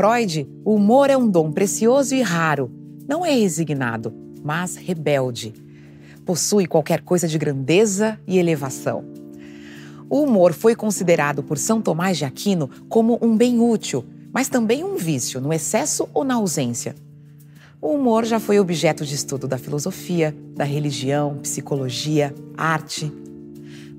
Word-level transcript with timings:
Freud, 0.00 0.48
o 0.64 0.76
humor 0.76 1.10
é 1.10 1.16
um 1.18 1.28
dom 1.28 1.52
precioso 1.52 2.14
e 2.14 2.22
raro. 2.22 2.72
Não 3.06 3.22
é 3.22 3.34
resignado, 3.34 4.10
mas 4.42 4.74
rebelde. 4.74 5.52
Possui 6.24 6.66
qualquer 6.66 7.02
coisa 7.02 7.28
de 7.28 7.36
grandeza 7.36 8.18
e 8.26 8.38
elevação. 8.38 9.04
O 10.08 10.22
humor 10.22 10.54
foi 10.54 10.74
considerado 10.74 11.42
por 11.42 11.58
São 11.58 11.82
Tomás 11.82 12.16
de 12.16 12.24
Aquino 12.24 12.70
como 12.88 13.18
um 13.20 13.36
bem 13.36 13.60
útil, 13.60 14.02
mas 14.32 14.48
também 14.48 14.82
um 14.82 14.96
vício, 14.96 15.38
no 15.38 15.52
excesso 15.52 16.08
ou 16.14 16.24
na 16.24 16.36
ausência. 16.36 16.94
O 17.78 17.88
humor 17.88 18.24
já 18.24 18.40
foi 18.40 18.58
objeto 18.58 19.04
de 19.04 19.14
estudo 19.14 19.46
da 19.46 19.58
filosofia, 19.58 20.34
da 20.56 20.64
religião, 20.64 21.36
psicologia, 21.42 22.34
arte. 22.56 23.12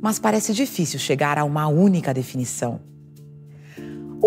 Mas 0.01 0.17
parece 0.17 0.51
difícil 0.51 0.97
chegar 0.97 1.37
a 1.37 1.43
uma 1.43 1.67
única 1.67 2.11
definição. 2.11 2.89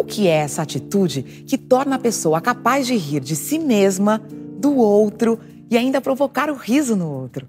O 0.04 0.06
que 0.06 0.28
é 0.28 0.32
essa 0.32 0.60
atitude 0.60 1.22
que 1.48 1.56
torna 1.56 1.96
a 1.96 1.98
pessoa 1.98 2.38
capaz 2.38 2.86
de 2.86 2.94
rir 2.94 3.20
de 3.20 3.34
si 3.34 3.58
mesma, 3.58 4.18
do 4.18 4.76
outro 4.76 5.40
e 5.70 5.78
ainda 5.78 5.98
provocar 5.98 6.50
o 6.50 6.54
riso 6.54 6.94
no 6.94 7.10
outro? 7.10 7.46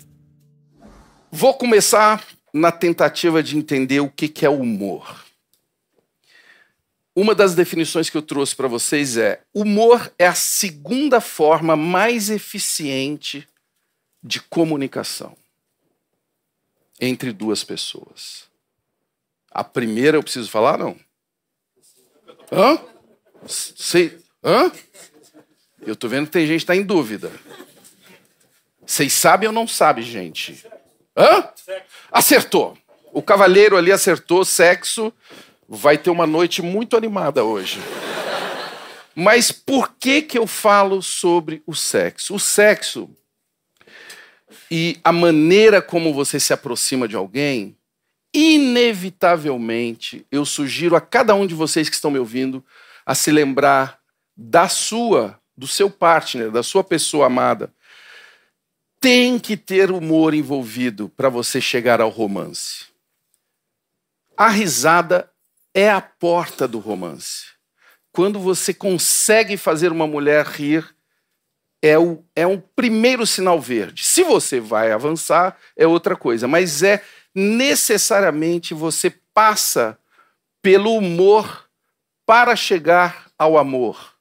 Vou 1.29 1.53
começar 1.53 2.25
na 2.53 2.71
tentativa 2.71 3.43
de 3.43 3.57
entender 3.57 3.99
o 3.99 4.09
que 4.09 4.45
é 4.45 4.49
humor. 4.49 5.25
Uma 7.13 7.35
das 7.35 7.55
definições 7.55 8.09
que 8.09 8.15
eu 8.15 8.21
trouxe 8.21 8.55
para 8.55 8.69
vocês 8.69 9.17
é: 9.17 9.41
humor 9.53 10.09
é 10.17 10.25
a 10.25 10.33
segunda 10.33 11.19
forma 11.19 11.75
mais 11.75 12.29
eficiente 12.29 13.45
de 14.23 14.39
comunicação 14.39 15.35
entre 17.01 17.33
duas 17.33 17.65
pessoas. 17.65 18.45
A 19.51 19.61
primeira 19.61 20.15
eu 20.15 20.23
preciso 20.23 20.49
falar, 20.49 20.77
não? 20.77 20.97
Hã? 22.51 22.79
Sei. 23.47 24.17
Hã? 24.43 24.71
Eu 25.85 25.95
tô 25.95 26.07
vendo 26.07 26.25
que 26.25 26.31
tem 26.31 26.47
gente 26.47 26.59
que 26.59 26.63
está 26.63 26.75
em 26.75 26.83
dúvida. 26.83 27.31
Vocês 28.85 29.13
sabem 29.13 29.47
ou 29.47 29.53
não 29.53 29.67
sabem, 29.67 30.03
gente? 30.03 30.65
Hã? 31.17 31.49
Acertou. 32.11 32.77
O 33.11 33.21
cavaleiro 33.21 33.77
ali 33.77 33.91
acertou 33.91 34.45
sexo. 34.45 35.11
Vai 35.67 35.97
ter 35.97 36.09
uma 36.09 36.27
noite 36.27 36.61
muito 36.61 36.95
animada 36.95 37.43
hoje. 37.43 37.79
Mas 39.15 39.51
por 39.51 39.95
que 39.97 40.21
que 40.21 40.37
eu 40.37 40.45
falo 40.45 41.01
sobre 41.01 41.63
o 41.65 41.73
sexo? 41.73 42.35
O 42.35 42.39
sexo 42.39 43.09
e 44.69 44.99
a 45.03 45.11
maneira 45.11 45.81
como 45.81 46.13
você 46.13 46.39
se 46.39 46.51
aproxima 46.51 47.07
de 47.07 47.15
alguém, 47.15 47.77
inevitavelmente, 48.35 50.27
eu 50.29 50.45
sugiro 50.45 50.93
a 50.95 51.01
cada 51.01 51.33
um 51.33 51.47
de 51.47 51.55
vocês 51.55 51.87
que 51.87 51.95
estão 51.95 52.11
me 52.11 52.19
ouvindo 52.19 52.63
a 53.05 53.15
se 53.15 53.31
lembrar 53.31 53.97
da 54.35 54.67
sua, 54.67 55.39
do 55.57 55.65
seu 55.65 55.89
partner, 55.89 56.51
da 56.51 56.61
sua 56.61 56.83
pessoa 56.83 57.27
amada, 57.27 57.73
tem 58.99 59.39
que 59.39 59.55
ter 59.55 59.89
humor 59.89 60.33
envolvido 60.33 61.07
para 61.07 61.29
você 61.29 61.61
chegar 61.61 62.01
ao 62.01 62.09
romance. 62.09 62.87
A 64.35 64.49
risada 64.49 65.31
é 65.73 65.89
a 65.89 66.01
porta 66.01 66.67
do 66.67 66.79
romance. 66.79 67.45
Quando 68.11 68.37
você 68.37 68.73
consegue 68.73 69.55
fazer 69.55 69.93
uma 69.93 70.07
mulher 70.07 70.45
rir, 70.45 70.93
é, 71.81 71.97
o, 71.97 72.23
é 72.35 72.45
um 72.45 72.59
primeiro 72.59 73.25
sinal 73.25 73.61
verde. 73.61 74.03
Se 74.03 74.23
você 74.23 74.59
vai 74.59 74.91
avançar, 74.91 75.57
é 75.77 75.85
outra 75.85 76.15
coisa, 76.15 76.47
mas 76.47 76.81
é 76.81 77.01
necessariamente 77.35 78.73
você 78.73 79.13
passa 79.33 79.99
pelo 80.61 80.95
humor 80.95 81.69
para 82.25 82.55
chegar 82.55 83.29
ao 83.37 83.57
amor. 83.57 84.15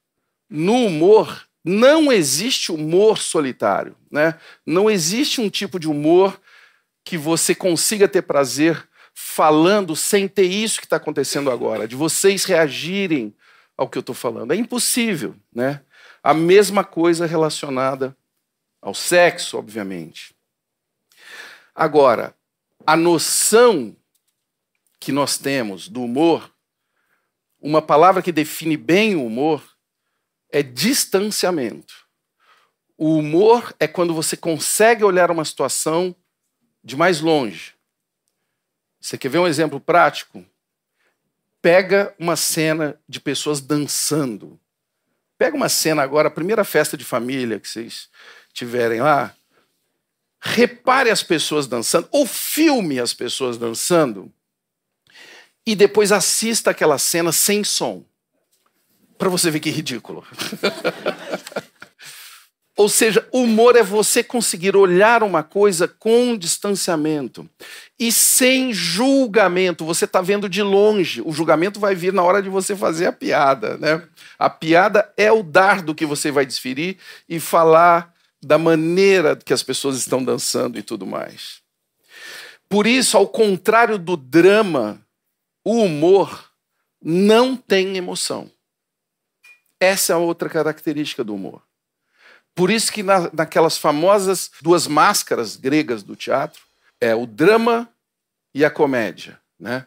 No 0.51 0.87
humor, 0.87 1.49
não 1.65 2.13
existe 2.13 2.73
humor 2.73 3.19
solitário, 3.19 3.97
né? 4.11 4.39
Não 4.67 4.91
existe 4.91 5.41
um 5.41 5.49
tipo 5.49 5.79
de 5.79 5.89
humor 5.89 6.39
que 7.05 7.17
você 7.17 7.55
consiga 7.55 8.09
ter 8.09 8.23
prazer 8.23 8.87
falando 9.15 9.95
sem 9.95 10.27
ter 10.27 10.45
isso 10.45 10.81
que 10.81 10.87
está 10.87 10.97
acontecendo 10.97 11.51
agora, 11.51 11.87
de 11.87 11.95
vocês 11.95 12.45
reagirem 12.45 13.35
ao 13.77 13.89
que 13.89 13.97
eu 13.97 14.01
estou 14.01 14.15
falando. 14.15 14.53
É 14.53 14.57
impossível, 14.57 15.37
né? 15.55 15.81
A 16.23 16.35
mesma 16.35 16.83
coisa 16.83 17.27
relacionada 17.27 18.17
ao 18.83 18.95
sexo, 18.95 19.57
obviamente. 19.57 20.35
Agora, 21.75 22.35
a 22.87 22.97
noção 22.97 23.97
que 25.01 25.13
nós 25.13 25.39
temos 25.39 25.89
do 25.89 26.03
humor, 26.03 26.53
uma 27.61 27.83
palavra 27.83 28.23
que 28.23 28.33
define 28.33 28.77
bem 28.77 29.15
o 29.15 29.27
humor, 29.27 29.63
é 30.51 30.63
distanciamento. 30.63 31.95
O 32.97 33.17
humor 33.19 33.75
é 33.81 33.89
quando 33.89 34.15
você 34.15 34.37
consegue 34.37 35.03
olhar 35.03 35.31
uma 35.31 35.45
situação 35.45 36.15
de 36.83 36.97
mais 36.97 37.21
longe. 37.21 37.75
Você 39.01 39.19
quer 39.19 39.29
ver 39.29 39.39
um 39.39 39.47
exemplo 39.47 39.81
prático? 39.81 40.45
Pega 41.61 42.15
uma 42.19 42.37
cena 42.37 43.01
de 43.09 43.21
pessoas 43.21 43.61
dançando. 43.61 44.61
Pega 45.37 45.57
uma 45.57 45.69
cena 45.69 46.03
agora, 46.03 46.29
a 46.29 46.31
primeira 46.31 46.65
festa 46.65 46.97
de 46.97 47.05
família 47.05 47.59
que 47.59 47.69
vocês 47.69 48.09
tiverem 48.53 49.01
lá. 49.01 49.35
Repare 50.47 51.11
as 51.11 51.23
pessoas 51.23 51.67
dançando, 51.67 52.07
ou 52.13 52.27
filme 52.27 53.01
as 53.01 53.15
pessoas 53.15 53.57
dançando, 53.57 54.31
e 55.67 55.75
depois 55.75 56.13
assista 56.13 56.71
aquela 56.71 56.99
cena 56.99 57.33
sem 57.33 57.65
som 57.65 58.05
para 59.17 59.31
você 59.31 59.51
ver 59.51 59.61
que 59.61 59.71
ridículo. 59.71 60.23
Ou 62.77 62.89
seja, 62.89 63.27
humor 63.33 63.77
é 63.77 63.85
você 63.85 64.23
conseguir 64.25 64.77
olhar 64.77 65.23
uma 65.23 65.45
coisa 65.45 65.87
com 65.87 66.37
distanciamento 66.37 67.49
e 67.99 68.11
sem 68.11 68.73
julgamento. 68.73 69.85
Você 69.85 70.07
está 70.07 70.21
vendo 70.21 70.49
de 70.49 70.61
longe. 70.61 71.23
O 71.25 71.33
julgamento 71.33 71.79
vai 71.79 71.95
vir 71.95 72.13
na 72.13 72.23
hora 72.25 72.43
de 72.43 72.49
você 72.49 72.75
fazer 72.75 73.07
a 73.07 73.13
piada. 73.13 73.79
Né? 73.79 74.03
A 74.37 74.51
piada 74.51 75.09
é 75.17 75.31
o 75.31 75.45
dardo 75.45 75.95
que 75.95 76.05
você 76.05 76.33
vai 76.33 76.45
desferir 76.45 76.99
e 77.29 77.39
falar 77.39 78.13
da 78.45 78.59
maneira 78.59 79.37
que 79.37 79.53
as 79.53 79.63
pessoas 79.63 79.97
estão 79.97 80.23
dançando 80.23 80.79
e 80.79 80.83
tudo 80.83 81.07
mais. 81.07 81.63
Por 82.69 82.87
isso, 82.87 83.17
ao 83.17 83.27
contrário 83.27 83.99
do 83.99 84.17
drama, 84.17 85.01
o 85.65 85.83
humor 85.83 86.51
não 87.03 87.57
tem 87.57 87.97
emoção. 87.97 88.51
Essa 89.79 90.15
é 90.15 90.17
outra 90.17 90.49
característica 90.49 91.23
do 91.23 91.35
humor. 91.35 91.63
Por 92.55 92.71
isso 92.71 92.93
que 92.93 93.03
na, 93.03 93.31
naquelas 93.33 93.77
famosas 93.77 94.51
duas 94.63 94.87
máscaras 94.87 95.57
gregas 95.57 96.03
do 96.03 96.15
teatro, 96.15 96.63
é 97.01 97.15
o 97.15 97.27
drama 97.27 97.89
e 98.55 98.65
a 98.65 98.71
comédia. 98.71 99.41
Né? 99.59 99.87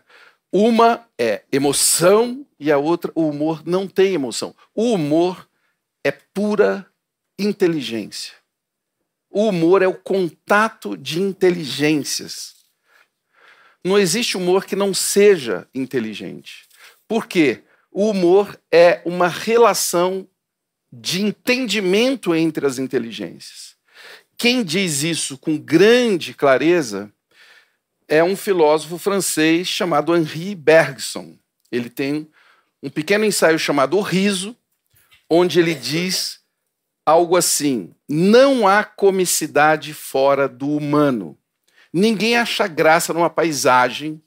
Uma 0.51 1.06
é 1.18 1.44
emoção 1.51 2.45
e 2.60 2.71
a 2.71 2.77
outra, 2.77 3.12
o 3.15 3.30
humor, 3.30 3.63
não 3.65 3.88
tem 3.88 4.13
emoção. 4.13 4.53
O 4.75 4.94
humor 4.94 5.48
é 6.03 6.12
pura 6.12 6.86
inteligência. 7.39 8.33
O 9.29 9.47
humor 9.47 9.81
é 9.81 9.88
o 9.88 9.94
contato 9.94 10.97
de 10.97 11.21
inteligências. 11.21 12.56
Não 13.83 13.97
existe 13.97 14.38
humor 14.38 14.65
que 14.65 14.75
não 14.75 14.94
seja 14.94 15.68
inteligente. 15.74 16.68
Por 17.07 17.27
quê? 17.27 17.63
O 17.91 18.09
humor 18.09 18.59
é 18.71 19.01
uma 19.06 19.27
relação 19.27 20.27
de 20.91 21.21
entendimento 21.21 22.33
entre 22.33 22.65
as 22.65 22.79
inteligências. 22.79 23.75
Quem 24.38 24.63
diz 24.63 25.03
isso 25.03 25.38
com 25.38 25.57
grande 25.57 26.33
clareza 26.33 27.12
é 28.07 28.24
um 28.24 28.35
filósofo 28.35 28.97
francês 28.97 29.68
chamado 29.68 30.15
Henri 30.15 30.56
Bergson. 30.56 31.38
Ele 31.71 31.89
tem 31.89 32.29
um 32.81 32.89
pequeno 32.89 33.25
ensaio 33.25 33.57
chamado 33.57 33.97
O 33.97 34.01
Riso, 34.01 34.56
onde 35.29 35.59
ele 35.59 35.74
diz 35.74 36.37
algo 37.07 37.38
assim: 37.38 37.94
não 38.09 38.68
há 38.68 38.83
comicidade 38.83 39.94
fora 39.94 40.50
do 40.50 40.69
humano. 40.69 41.38
Ninguém 41.94 42.36
acha 42.36 42.68
graça 42.68 43.13
numa 43.13 43.30
paisagem 43.30 44.21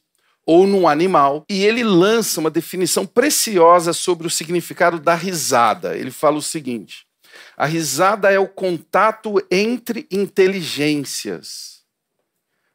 ou 0.46 0.66
num 0.66 0.88
animal, 0.88 1.44
e 1.48 1.62
ele 1.62 1.84
lança 1.84 2.40
uma 2.40 2.50
definição 2.50 3.06
preciosa 3.06 3.92
sobre 3.92 4.26
o 4.26 4.30
significado 4.30 4.98
da 4.98 5.14
risada. 5.14 5.94
Ele 5.94 6.10
fala 6.10 6.38
o 6.38 6.42
seguinte: 6.42 7.06
a 7.54 7.66
risada 7.66 8.32
é 8.32 8.38
o 8.38 8.48
contato 8.48 9.34
entre 9.50 10.08
inteligências. 10.10 11.80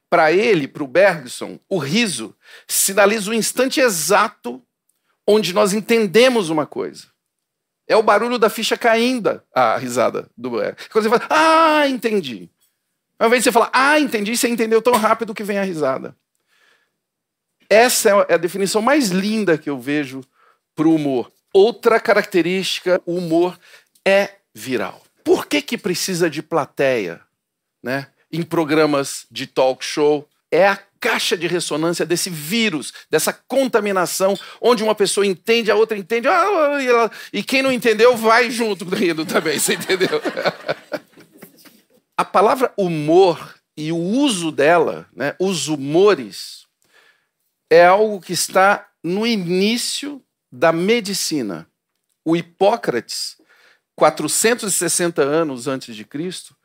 Para 0.08 0.32
ele, 0.32 0.68
para 0.68 0.84
o 0.84 0.88
Bergson, 0.88 1.60
o 1.68 1.80
riso 1.80 2.34
sinaliza 2.68 3.32
o 3.32 3.34
instante 3.34 3.80
exato 3.80 4.62
onde 5.28 5.52
nós 5.52 5.74
entendemos 5.74 6.52
uma 6.52 6.68
coisa. 6.68 7.15
É 7.88 7.96
o 7.96 8.04
barulho 8.04 8.38
da 8.40 8.50
ficha 8.50 8.78
caindo, 8.78 9.42
a 9.54 9.78
risada 9.78 10.28
do. 10.36 10.52
Quando 10.92 11.04
você 11.04 11.10
fala, 11.10 11.28
ah, 11.30 11.88
entendi. 11.88 12.50
Ao 13.18 13.28
invés 13.28 13.44
de 13.44 13.46
você 13.46 13.52
falar, 13.52 13.70
ah, 13.72 14.00
entendi, 14.00 14.36
você 14.36 14.48
entendeu 14.50 14.82
tão 14.82 14.94
rápido 14.94 15.34
que 15.34 15.44
vem 15.44 15.58
a 15.58 15.64
risada. 15.64 16.16
Essa 17.70 18.10
é, 18.10 18.26
é 18.30 18.34
a 18.34 18.38
definição 18.38 18.82
mais 18.82 19.10
linda 19.10 19.58
que 19.58 19.70
eu 19.70 19.80
vejo 19.80 20.22
para 20.76 20.88
o 20.88 20.96
humor. 20.96 21.32
Outra 21.54 22.00
característica, 22.00 23.02
o 23.06 23.16
humor 23.16 23.58
é 24.06 24.30
viral. 24.54 25.02
Por 25.24 25.46
que, 25.46 25.62
que 25.62 25.78
precisa 25.78 26.30
de 26.30 26.44
plateia 26.44 27.22
né, 27.82 28.08
em 28.32 28.44
programas 28.44 29.26
de 29.32 29.48
talk 29.48 29.84
show? 29.84 30.28
É 30.52 30.68
a 30.68 30.78
caixa 31.06 31.38
de 31.38 31.46
ressonância 31.46 32.04
desse 32.04 32.32
vírus, 32.32 32.92
dessa 33.12 33.32
contaminação, 33.32 34.36
onde 34.60 34.82
uma 34.84 34.96
pessoa 34.96 35.24
entende, 35.24 35.70
a 35.70 35.76
outra 35.76 35.96
entende, 35.96 36.28
ah, 36.28 36.82
e, 36.82 36.88
ela, 36.88 37.12
e 37.32 37.44
quem 37.44 37.62
não 37.62 37.72
entendeu 37.72 38.18
vai 38.18 38.50
junto 38.50 38.84
rindo 38.86 39.24
também, 39.24 39.60
você 39.60 39.76
entendeu? 39.76 40.20
a 42.18 42.26
palavra 42.26 42.74
humor 42.76 43.54
e 43.78 43.92
o 43.92 43.98
uso 43.98 44.52
dela, 44.52 45.08
né, 45.16 45.36
os 45.40 45.68
humores, 45.68 46.66
é 47.70 47.86
algo 47.86 48.20
que 48.20 48.34
está 48.34 48.88
no 49.04 49.28
início 49.28 50.20
da 50.52 50.72
medicina. 50.72 51.68
O 52.26 52.36
Hipócrates, 52.36 53.38
460 53.96 55.22
anos 55.22 55.68
antes 55.68 55.96
de 55.96 56.04
Cristo, 56.04 56.58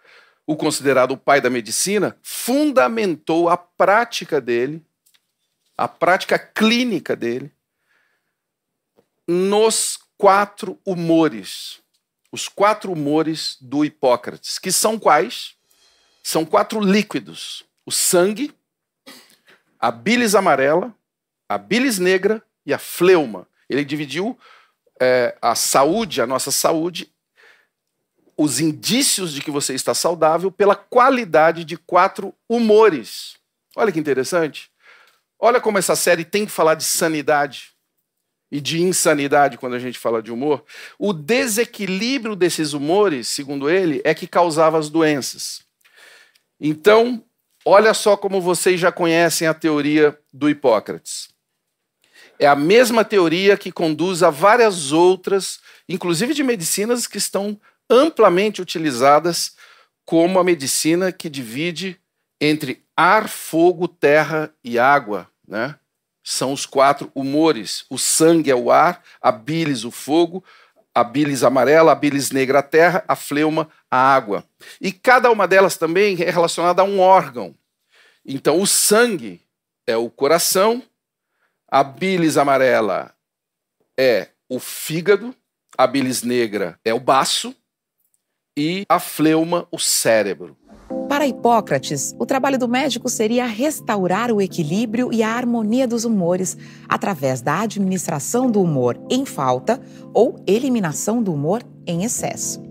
o 0.50 0.56
considerado 0.56 1.12
o 1.12 1.16
pai 1.16 1.40
da 1.40 1.48
medicina, 1.48 2.18
fundamentou 2.24 3.48
a 3.48 3.56
prática 3.56 4.40
dele, 4.40 4.84
a 5.78 5.86
prática 5.86 6.36
clínica 6.36 7.14
dele, 7.14 7.52
nos 9.28 9.96
quatro 10.18 10.76
humores. 10.84 11.78
Os 12.32 12.48
quatro 12.48 12.92
humores 12.92 13.58
do 13.60 13.84
Hipócrates, 13.84 14.58
que 14.58 14.72
são 14.72 14.98
quais? 14.98 15.54
São 16.20 16.44
quatro 16.44 16.80
líquidos: 16.80 17.62
o 17.86 17.92
sangue, 17.92 18.52
a 19.78 19.92
bilis 19.92 20.34
amarela, 20.34 20.92
a 21.48 21.58
bilis 21.58 22.00
negra 22.00 22.42
e 22.66 22.74
a 22.74 22.78
fleuma. 22.78 23.46
Ele 23.68 23.84
dividiu 23.84 24.36
é, 25.00 25.38
a 25.40 25.54
saúde, 25.54 26.20
a 26.20 26.26
nossa 26.26 26.50
saúde, 26.50 27.08
os 28.42 28.58
indícios 28.58 29.34
de 29.34 29.42
que 29.42 29.50
você 29.50 29.74
está 29.74 29.92
saudável 29.92 30.50
pela 30.50 30.74
qualidade 30.74 31.62
de 31.62 31.76
quatro 31.76 32.34
humores. 32.48 33.34
Olha 33.76 33.92
que 33.92 34.00
interessante. 34.00 34.70
Olha 35.38 35.60
como 35.60 35.76
essa 35.76 35.94
série 35.94 36.24
tem 36.24 36.46
que 36.46 36.50
falar 36.50 36.74
de 36.74 36.84
sanidade 36.84 37.72
e 38.50 38.58
de 38.58 38.80
insanidade 38.80 39.58
quando 39.58 39.74
a 39.74 39.78
gente 39.78 39.98
fala 39.98 40.22
de 40.22 40.32
humor. 40.32 40.64
O 40.98 41.12
desequilíbrio 41.12 42.34
desses 42.34 42.72
humores, 42.72 43.28
segundo 43.28 43.68
ele, 43.68 44.00
é 44.06 44.14
que 44.14 44.26
causava 44.26 44.78
as 44.78 44.88
doenças. 44.88 45.60
Então, 46.58 47.22
olha 47.62 47.92
só 47.92 48.16
como 48.16 48.40
vocês 48.40 48.80
já 48.80 48.90
conhecem 48.90 49.46
a 49.46 49.52
teoria 49.52 50.18
do 50.32 50.48
Hipócrates. 50.48 51.28
É 52.38 52.46
a 52.46 52.56
mesma 52.56 53.04
teoria 53.04 53.54
que 53.58 53.70
conduz 53.70 54.22
a 54.22 54.30
várias 54.30 54.92
outras, 54.92 55.60
inclusive 55.86 56.32
de 56.32 56.42
medicinas 56.42 57.06
que 57.06 57.18
estão 57.18 57.60
amplamente 57.90 58.62
utilizadas 58.62 59.56
como 60.04 60.38
a 60.38 60.44
medicina 60.44 61.10
que 61.10 61.28
divide 61.28 62.00
entre 62.40 62.84
ar, 62.96 63.28
fogo, 63.28 63.88
terra 63.88 64.54
e 64.64 64.78
água, 64.78 65.28
né? 65.46 65.76
São 66.22 66.52
os 66.52 66.64
quatro 66.64 67.10
humores. 67.14 67.84
O 67.90 67.98
sangue 67.98 68.50
é 68.50 68.54
o 68.54 68.70
ar, 68.70 69.02
a 69.20 69.32
bilis 69.32 69.84
o 69.84 69.90
fogo, 69.90 70.44
a 70.94 71.02
bilis 71.02 71.42
amarela, 71.42 71.92
a 71.92 71.94
bilis 71.94 72.30
negra 72.30 72.60
a 72.60 72.62
terra, 72.62 73.04
a 73.08 73.16
fleuma 73.16 73.68
a 73.90 73.96
água. 73.96 74.44
E 74.80 74.92
cada 74.92 75.30
uma 75.30 75.48
delas 75.48 75.76
também 75.76 76.20
é 76.22 76.30
relacionada 76.30 76.82
a 76.82 76.84
um 76.84 77.00
órgão. 77.00 77.54
Então, 78.24 78.60
o 78.60 78.66
sangue 78.66 79.40
é 79.86 79.96
o 79.96 80.10
coração, 80.10 80.82
a 81.68 81.82
bilis 81.82 82.36
amarela 82.36 83.14
é 83.98 84.28
o 84.48 84.60
fígado, 84.60 85.34
a 85.76 85.86
bilis 85.86 86.22
negra 86.22 86.78
é 86.84 86.92
o 86.92 87.00
baço 87.00 87.54
e 88.56 88.84
a 88.88 88.98
fleuma 88.98 89.66
o 89.70 89.78
cérebro. 89.78 90.56
Para 91.08 91.26
Hipócrates, 91.26 92.14
o 92.18 92.26
trabalho 92.26 92.58
do 92.58 92.68
médico 92.68 93.08
seria 93.08 93.46
restaurar 93.46 94.32
o 94.32 94.40
equilíbrio 94.40 95.12
e 95.12 95.22
a 95.22 95.30
harmonia 95.30 95.86
dos 95.86 96.04
humores 96.04 96.56
através 96.88 97.40
da 97.40 97.60
administração 97.60 98.50
do 98.50 98.60
humor 98.60 99.00
em 99.10 99.24
falta 99.24 99.80
ou 100.12 100.42
eliminação 100.46 101.22
do 101.22 101.32
humor 101.32 101.62
em 101.86 102.04
excesso. 102.04 102.62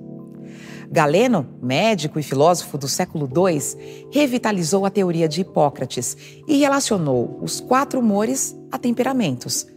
Galeno, 0.92 1.48
médico 1.62 2.20
e 2.20 2.24
filósofo 2.24 2.78
do 2.78 2.88
século 2.88 3.30
II, 3.30 4.10
revitalizou 4.12 4.86
a 4.86 4.90
teoria 4.90 5.28
de 5.28 5.42
Hipócrates 5.42 6.18
e 6.48 6.58
relacionou 6.58 7.40
os 7.42 7.60
quatro 7.60 8.00
humores 8.00 8.58
a 8.72 8.78
temperamentos: 8.78 9.68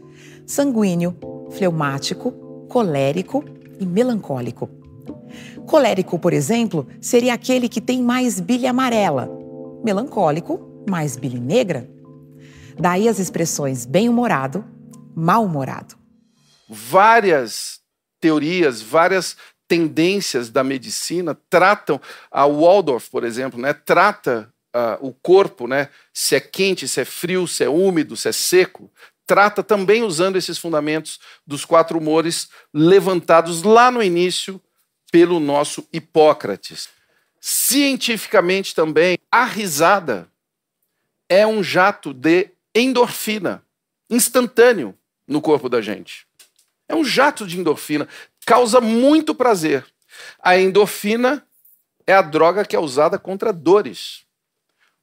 sanguíneo, 0.46 1.16
fleumático, 1.50 2.32
colérico 2.68 3.44
e 3.78 3.84
melancólico. 3.84 4.81
Colérico, 5.66 6.18
por 6.18 6.32
exemplo, 6.32 6.86
seria 7.00 7.34
aquele 7.34 7.68
que 7.68 7.80
tem 7.80 8.02
mais 8.02 8.40
bile 8.40 8.66
amarela. 8.66 9.30
Melancólico, 9.84 10.84
mais 10.88 11.16
bile 11.16 11.40
negra. 11.40 11.88
Daí 12.78 13.08
as 13.08 13.18
expressões 13.18 13.84
bem-humorado, 13.84 14.64
mal-humorado. 15.14 15.94
Várias 16.68 17.80
teorias, 18.20 18.80
várias 18.80 19.36
tendências 19.68 20.48
da 20.50 20.62
medicina 20.62 21.36
tratam, 21.48 22.00
a 22.30 22.46
Waldorf, 22.46 23.10
por 23.10 23.24
exemplo, 23.24 23.60
né, 23.60 23.72
trata 23.72 24.52
uh, 24.74 25.06
o 25.06 25.12
corpo, 25.12 25.66
né, 25.66 25.88
se 26.12 26.34
é 26.34 26.40
quente, 26.40 26.86
se 26.86 27.00
é 27.00 27.04
frio, 27.04 27.48
se 27.48 27.64
é 27.64 27.68
úmido, 27.68 28.16
se 28.16 28.28
é 28.28 28.32
seco, 28.32 28.90
trata 29.26 29.62
também 29.62 30.02
usando 30.02 30.36
esses 30.36 30.58
fundamentos 30.58 31.18
dos 31.46 31.64
quatro 31.64 31.98
humores 31.98 32.48
levantados 32.72 33.62
lá 33.62 33.90
no 33.90 34.02
início 34.02 34.60
pelo 35.12 35.38
nosso 35.38 35.86
Hipócrates. 35.92 36.88
Cientificamente 37.38 38.74
também, 38.74 39.18
a 39.30 39.44
risada 39.44 40.26
é 41.28 41.46
um 41.46 41.62
jato 41.62 42.14
de 42.14 42.48
endorfina 42.74 43.62
instantâneo 44.08 44.96
no 45.28 45.40
corpo 45.40 45.68
da 45.68 45.80
gente. 45.80 46.26
É 46.88 46.94
um 46.94 47.04
jato 47.04 47.46
de 47.46 47.58
endorfina, 47.58 48.08
causa 48.46 48.80
muito 48.80 49.34
prazer. 49.34 49.84
A 50.42 50.58
endorfina 50.58 51.46
é 52.06 52.14
a 52.14 52.22
droga 52.22 52.64
que 52.64 52.74
é 52.74 52.78
usada 52.78 53.18
contra 53.18 53.52
dores. 53.52 54.24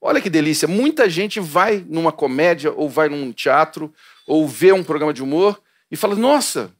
Olha 0.02 0.22
que 0.22 0.30
delícia, 0.30 0.68
muita 0.68 1.10
gente 1.10 1.40
vai 1.40 1.86
numa 1.88 2.12
comédia 2.12 2.72
ou 2.72 2.90
vai 2.90 3.10
num 3.10 3.32
teatro 3.32 3.94
ou 4.26 4.48
vê 4.48 4.72
um 4.72 4.84
programa 4.84 5.14
de 5.14 5.22
humor 5.22 5.62
e 5.92 5.98
fala: 5.98 6.16
"Nossa, 6.16 6.74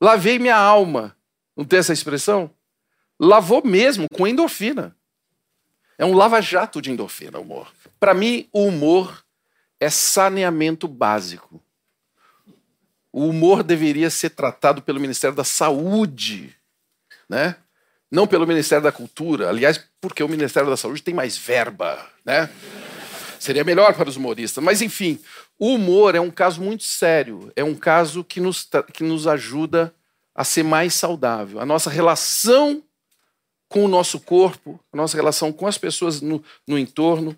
lavei 0.00 0.38
minha 0.38 0.56
alma". 0.56 1.17
Não 1.58 1.64
tem 1.64 1.80
essa 1.80 1.92
expressão? 1.92 2.48
Lavou 3.18 3.66
mesmo, 3.66 4.06
com 4.14 4.28
endorfina. 4.28 4.96
É 5.98 6.04
um 6.04 6.14
lava-jato 6.14 6.80
de 6.80 6.92
endorfina, 6.92 7.40
o 7.40 7.42
humor. 7.42 7.72
Para 7.98 8.14
mim, 8.14 8.48
o 8.52 8.62
humor 8.64 9.24
é 9.80 9.90
saneamento 9.90 10.86
básico. 10.86 11.60
O 13.12 13.26
humor 13.26 13.64
deveria 13.64 14.08
ser 14.08 14.30
tratado 14.30 14.80
pelo 14.82 15.00
Ministério 15.00 15.34
da 15.34 15.42
Saúde, 15.42 16.54
né? 17.28 17.56
Não 18.08 18.28
pelo 18.28 18.46
Ministério 18.46 18.84
da 18.84 18.92
Cultura. 18.92 19.48
Aliás, 19.48 19.84
porque 20.00 20.22
o 20.22 20.28
Ministério 20.28 20.70
da 20.70 20.76
Saúde 20.76 21.02
tem 21.02 21.12
mais 21.12 21.36
verba, 21.36 22.08
né? 22.24 22.48
Seria 23.40 23.64
melhor 23.64 23.94
para 23.94 24.08
os 24.08 24.16
humoristas. 24.16 24.62
Mas, 24.62 24.80
enfim, 24.80 25.18
o 25.58 25.74
humor 25.74 26.14
é 26.14 26.20
um 26.20 26.30
caso 26.30 26.62
muito 26.62 26.84
sério. 26.84 27.50
É 27.56 27.64
um 27.64 27.74
caso 27.74 28.22
que 28.22 28.40
nos, 28.40 28.68
que 28.92 29.02
nos 29.02 29.26
ajuda 29.26 29.92
a 30.38 30.44
ser 30.44 30.62
mais 30.62 30.94
saudável. 30.94 31.58
A 31.58 31.66
nossa 31.66 31.90
relação 31.90 32.80
com 33.68 33.84
o 33.84 33.88
nosso 33.88 34.20
corpo, 34.20 34.78
a 34.92 34.96
nossa 34.96 35.16
relação 35.16 35.52
com 35.52 35.66
as 35.66 35.76
pessoas 35.76 36.20
no, 36.20 36.40
no 36.64 36.78
entorno 36.78 37.36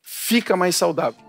fica 0.00 0.56
mais 0.56 0.76
saudável. 0.76 1.20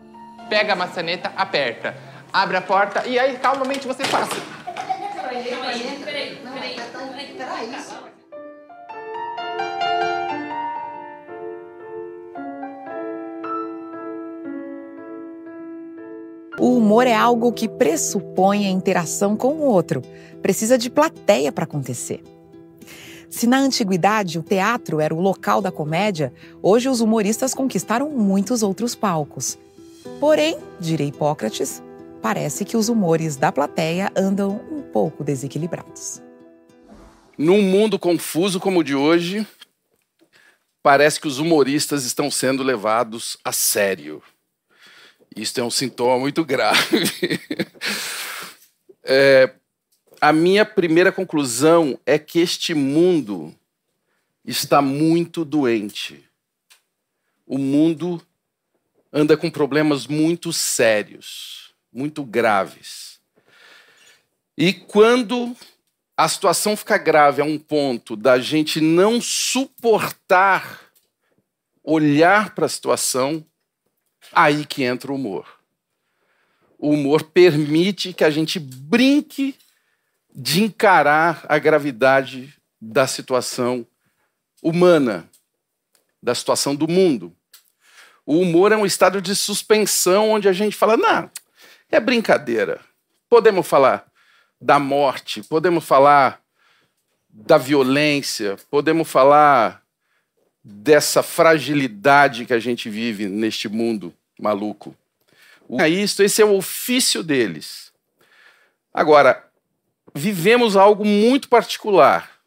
Pega 0.48 0.74
a 0.74 0.76
maçaneta, 0.76 1.34
aperta, 1.36 1.98
abre 2.32 2.58
a 2.58 2.62
porta 2.62 3.08
e 3.08 3.18
aí 3.18 3.40
calmamente 3.40 3.88
você 3.88 4.08
passa. 4.08 4.36
O 16.60 16.76
humor 16.76 17.08
é 17.08 17.16
algo 17.16 17.54
que 17.54 17.70
pressupõe 17.70 18.68
a 18.68 18.70
interação 18.70 19.38
com 19.38 19.54
o 19.54 19.62
outro. 19.62 20.02
Precisa 20.42 20.78
de 20.78 20.90
plateia 20.90 21.54
para 21.54 21.64
acontecer. 21.64 22.22
Se 23.30 23.48
na 23.48 23.60
antiguidade 23.60 24.38
o 24.38 24.44
teatro 24.44 25.00
era 25.00 25.16
o 25.16 25.22
local 25.22 25.62
da 25.62 25.72
comédia, 25.72 26.34
hoje 26.62 26.90
os 26.90 27.00
humoristas 27.00 27.54
conquistaram 27.54 28.10
muitos 28.10 28.62
outros 28.62 28.94
palcos. 28.94 29.58
Porém, 30.20 30.58
diria 30.82 31.08
Hipócrates, 31.08 31.82
parece 32.22 32.66
que 32.66 32.76
os 32.76 32.90
humores 32.90 33.38
da 33.38 33.52
plateia 33.54 34.12
andam 34.14 34.60
um 34.70 34.82
pouco 34.82 35.24
desequilibrados. 35.24 36.22
Num 37.38 37.62
mundo 37.62 37.98
confuso 37.98 38.60
como 38.60 38.80
o 38.80 38.84
de 38.84 38.96
hoje, 38.96 39.48
parece 40.84 41.22
que 41.22 41.28
os 41.28 41.40
humoristas 41.40 42.04
estão 42.04 42.30
sendo 42.30 42.64
levados 42.64 43.38
a 43.46 43.54
sério. 43.54 44.22
Isto 45.36 45.62
é 45.62 45.64
um 45.64 45.70
sintoma 45.70 46.20
muito 46.20 46.44
grave. 46.44 47.10
é, 49.04 49.54
a 50.20 50.34
minha 50.34 50.66
primeira 50.66 51.12
conclusão 51.12 52.00
é 52.06 52.20
que 52.20 52.40
este 52.40 52.74
mundo 52.74 53.56
está 54.46 54.82
muito 54.82 55.46
doente. 55.46 56.24
O 57.46 57.58
mundo 57.58 58.22
anda 59.12 59.38
com 59.38 59.50
problemas 59.50 60.08
muito 60.08 60.52
sérios, 60.52 61.74
muito 61.92 62.24
graves. 62.24 63.20
E 64.58 64.74
quando 64.74 65.56
a 66.18 66.28
situação 66.28 66.76
fica 66.76 66.98
grave 66.98 67.42
a 67.42 67.46
um 67.46 67.58
ponto 67.58 68.16
da 68.18 68.40
gente 68.40 68.82
não 68.82 69.22
suportar 69.22 70.82
olhar 71.82 72.54
para 72.54 72.66
a 72.66 72.70
situação, 72.70 73.46
aí 74.34 74.66
que 74.66 74.84
entra 74.84 75.12
o 75.12 75.16
humor. 75.16 75.48
O 76.78 76.92
humor 76.92 77.24
permite 77.24 78.14
que 78.14 78.24
a 78.24 78.30
gente 78.30 78.60
brinque 78.60 79.56
de 80.34 80.64
encarar 80.64 81.46
a 81.50 81.58
gravidade 81.60 82.54
da 82.80 83.06
situação 83.06 83.86
humana, 84.62 85.30
da 86.22 86.34
situação 86.34 86.76
do 86.76 86.88
mundo. 86.88 87.36
O 88.26 88.40
humor 88.40 88.72
é 88.72 88.78
um 88.78 88.86
estado 88.86 89.22
de 89.22 89.36
suspensão 89.36 90.30
onde 90.30 90.48
a 90.48 90.54
gente 90.54 90.76
fala: 90.76 90.96
não, 90.96 91.30
é 91.92 92.00
brincadeira. 92.00 92.80
Podemos 93.28 93.68
falar 93.68 94.10
da 94.62 94.80
morte, 94.80 95.44
podemos 95.44 95.84
falar 95.84 96.42
da 97.30 97.58
violência, 97.58 98.58
podemos 98.70 99.10
falar 99.10 99.84
dessa 100.64 101.24
fragilidade 101.24 102.46
que 102.46 102.54
a 102.54 102.60
gente 102.60 102.90
vive 102.90 103.28
neste 103.28 103.68
mundo 103.68 104.14
maluco. 104.40 104.96
É 105.78 105.88
isso, 105.88 106.24
esse 106.24 106.42
é 106.42 106.46
o 106.46 106.56
ofício 106.56 107.22
deles. 107.22 107.92
Agora, 108.94 109.46
vivemos 110.16 110.76
algo 110.76 111.06
muito 111.06 111.48
particular. 111.48 112.40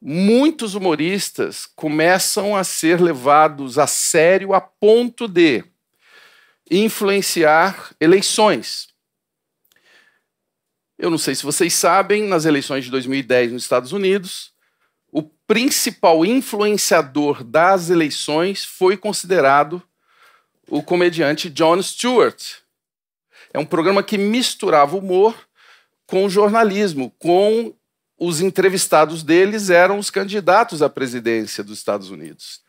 Muitos 0.00 0.74
humoristas 0.74 1.66
começam 1.74 2.54
a 2.54 2.62
ser 2.62 3.00
levados 3.00 3.78
a 3.78 3.86
sério 3.86 4.52
a 4.52 4.60
ponto 4.60 5.26
de 5.26 5.64
influenciar 6.70 7.94
eleições. 7.98 8.88
Eu 10.98 11.10
não 11.10 11.18
sei 11.18 11.34
se 11.34 11.42
vocês 11.42 11.74
sabem, 11.74 12.24
nas 12.24 12.44
eleições 12.44 12.84
de 12.84 12.90
2010 12.90 13.52
nos 13.52 13.62
Estados 13.62 13.92
Unidos, 13.92 14.52
o 15.10 15.22
principal 15.22 16.24
influenciador 16.24 17.42
das 17.42 17.88
eleições 17.88 18.64
foi 18.64 18.96
considerado 18.96 19.82
o 20.68 20.82
comediante 20.82 21.48
Jon 21.48 21.82
Stewart. 21.82 22.58
É 23.52 23.58
um 23.58 23.64
programa 23.64 24.02
que 24.02 24.18
misturava 24.18 24.96
humor 24.96 25.34
com 26.06 26.28
jornalismo, 26.28 27.12
com 27.18 27.74
os 28.18 28.40
entrevistados 28.40 29.22
deles 29.22 29.70
eram 29.70 29.98
os 29.98 30.10
candidatos 30.10 30.82
à 30.82 30.88
presidência 30.88 31.62
dos 31.62 31.78
Estados 31.78 32.10
Unidos. 32.10 32.60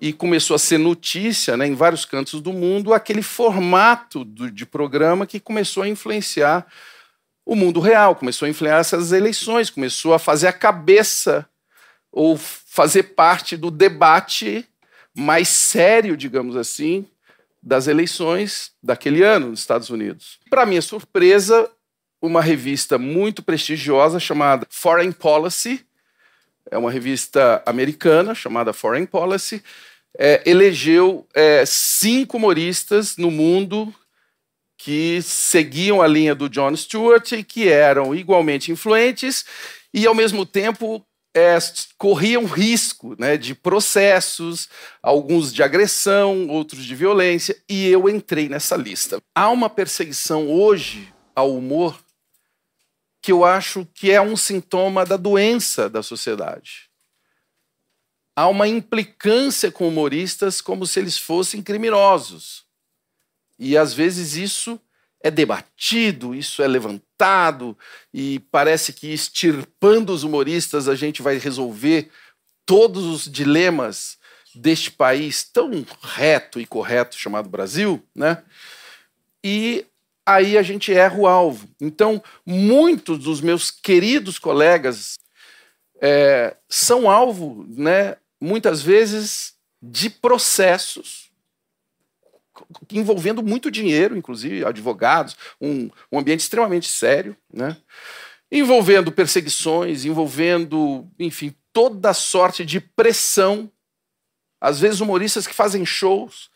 E 0.00 0.12
começou 0.12 0.54
a 0.54 0.58
ser 0.58 0.78
notícia 0.78 1.56
né, 1.56 1.66
em 1.66 1.74
vários 1.74 2.04
cantos 2.04 2.40
do 2.40 2.52
mundo 2.52 2.92
aquele 2.92 3.22
formato 3.22 4.24
do, 4.24 4.50
de 4.50 4.64
programa 4.66 5.26
que 5.26 5.40
começou 5.40 5.82
a 5.82 5.88
influenciar 5.88 6.66
o 7.46 7.54
mundo 7.54 7.78
real, 7.78 8.16
começou 8.16 8.46
a 8.46 8.48
influenciar 8.48 8.78
essas 8.78 9.12
eleições, 9.12 9.70
começou 9.70 10.14
a 10.14 10.18
fazer 10.18 10.46
a 10.46 10.52
cabeça 10.52 11.46
ou 12.10 12.36
fazer 12.36 13.02
parte 13.14 13.56
do 13.56 13.70
debate 13.70 14.66
mais 15.14 15.48
sério, 15.48 16.16
digamos 16.16 16.56
assim, 16.56 17.06
das 17.64 17.86
eleições 17.86 18.72
daquele 18.82 19.22
ano 19.22 19.48
nos 19.48 19.60
Estados 19.60 19.88
Unidos. 19.88 20.38
Para 20.50 20.66
minha 20.66 20.82
surpresa, 20.82 21.70
uma 22.20 22.42
revista 22.42 22.98
muito 22.98 23.42
prestigiosa 23.42 24.20
chamada 24.20 24.66
Foreign 24.68 25.12
Policy, 25.12 25.84
é 26.70 26.76
uma 26.76 26.90
revista 26.90 27.62
americana 27.64 28.34
chamada 28.34 28.72
Foreign 28.72 29.06
Policy, 29.06 29.62
é, 30.18 30.42
elegeu 30.46 31.26
é, 31.34 31.64
cinco 31.66 32.36
humoristas 32.36 33.16
no 33.16 33.30
mundo 33.30 33.92
que 34.76 35.20
seguiam 35.22 36.02
a 36.02 36.06
linha 36.06 36.34
do 36.34 36.48
Jon 36.48 36.76
Stewart 36.76 37.32
e 37.32 37.42
que 37.42 37.68
eram 37.68 38.14
igualmente 38.14 38.70
influentes 38.70 39.44
e, 39.92 40.06
ao 40.06 40.14
mesmo 40.14 40.44
tempo, 40.44 41.04
é, 41.34 41.58
corriam 41.98 42.44
risco 42.44 43.16
né, 43.18 43.36
de 43.36 43.54
processos, 43.54 44.68
alguns 45.02 45.52
de 45.52 45.62
agressão, 45.62 46.48
outros 46.48 46.84
de 46.84 46.94
violência, 46.94 47.60
e 47.68 47.88
eu 47.88 48.08
entrei 48.08 48.48
nessa 48.48 48.76
lista. 48.76 49.20
Há 49.34 49.50
uma 49.50 49.68
perseguição 49.68 50.48
hoje 50.48 51.12
ao 51.34 51.52
humor 51.54 51.98
que 53.20 53.32
eu 53.32 53.44
acho 53.44 53.86
que 53.94 54.12
é 54.12 54.20
um 54.20 54.36
sintoma 54.36 55.04
da 55.04 55.16
doença 55.16 55.88
da 55.88 56.02
sociedade. 56.02 56.90
Há 58.36 58.48
uma 58.48 58.68
implicância 58.68 59.72
com 59.72 59.88
humoristas 59.88 60.60
como 60.60 60.86
se 60.86 61.00
eles 61.00 61.18
fossem 61.18 61.62
criminosos. 61.62 62.64
E 63.58 63.76
às 63.76 63.94
vezes 63.94 64.36
isso 64.36 64.80
é 65.24 65.30
debatido, 65.30 66.34
isso 66.34 66.62
é 66.62 66.68
levantado, 66.68 67.76
e 68.12 68.40
parece 68.50 68.92
que 68.92 69.10
extirpando 69.10 70.12
os 70.12 70.22
humoristas 70.22 70.86
a 70.86 70.94
gente 70.94 71.22
vai 71.22 71.38
resolver 71.38 72.10
todos 72.66 73.06
os 73.06 73.24
dilemas 73.24 74.18
deste 74.54 74.90
país 74.90 75.42
tão 75.42 75.84
reto 76.02 76.60
e 76.60 76.66
correto 76.66 77.16
chamado 77.16 77.48
Brasil, 77.48 78.06
né? 78.14 78.44
E 79.42 79.86
aí 80.26 80.58
a 80.58 80.62
gente 80.62 80.92
erra 80.92 81.16
o 81.16 81.26
alvo. 81.26 81.70
Então, 81.80 82.22
muitos 82.44 83.18
dos 83.18 83.40
meus 83.40 83.70
queridos 83.70 84.38
colegas 84.38 85.14
é, 86.02 86.54
são 86.68 87.10
alvo, 87.10 87.64
né, 87.70 88.16
muitas 88.38 88.82
vezes, 88.82 89.54
de 89.82 90.10
processos 90.10 91.30
envolvendo 92.92 93.42
muito 93.42 93.70
dinheiro, 93.70 94.16
inclusive 94.16 94.64
advogados, 94.64 95.36
um, 95.60 95.90
um 96.10 96.18
ambiente 96.18 96.40
extremamente 96.40 96.88
sério, 96.88 97.36
né? 97.52 97.76
envolvendo 98.50 99.10
perseguições, 99.10 100.04
envolvendo, 100.04 101.08
enfim, 101.18 101.54
toda 101.72 102.14
sorte 102.14 102.64
de 102.64 102.80
pressão. 102.80 103.70
Às 104.60 104.80
vezes, 104.80 105.00
humoristas 105.00 105.46
que 105.46 105.54
fazem 105.54 105.84
shows 105.84 106.50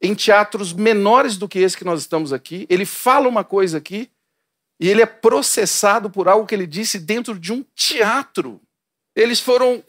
em 0.00 0.14
teatros 0.14 0.72
menores 0.72 1.36
do 1.36 1.48
que 1.48 1.58
esse 1.58 1.76
que 1.76 1.84
nós 1.84 2.00
estamos 2.00 2.32
aqui, 2.32 2.66
ele 2.68 2.84
fala 2.84 3.28
uma 3.28 3.42
coisa 3.42 3.78
aqui 3.78 4.10
e 4.80 4.88
ele 4.88 5.02
é 5.02 5.06
processado 5.06 6.08
por 6.08 6.28
algo 6.28 6.46
que 6.46 6.54
ele 6.54 6.66
disse 6.66 6.98
dentro 6.98 7.38
de 7.38 7.52
um 7.52 7.64
teatro. 7.74 8.60
Eles 9.16 9.40
foram 9.40 9.82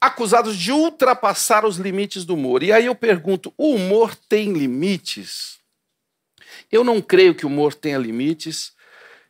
acusados 0.00 0.56
de 0.56 0.72
ultrapassar 0.72 1.64
os 1.64 1.76
limites 1.76 2.24
do 2.24 2.34
humor. 2.34 2.62
E 2.62 2.72
aí 2.72 2.86
eu 2.86 2.94
pergunto: 2.94 3.52
o 3.56 3.74
humor 3.74 4.14
tem 4.14 4.52
limites? 4.52 5.58
Eu 6.70 6.82
não 6.82 7.00
creio 7.00 7.34
que 7.34 7.44
o 7.44 7.48
humor 7.48 7.74
tenha 7.74 7.98
limites, 7.98 8.72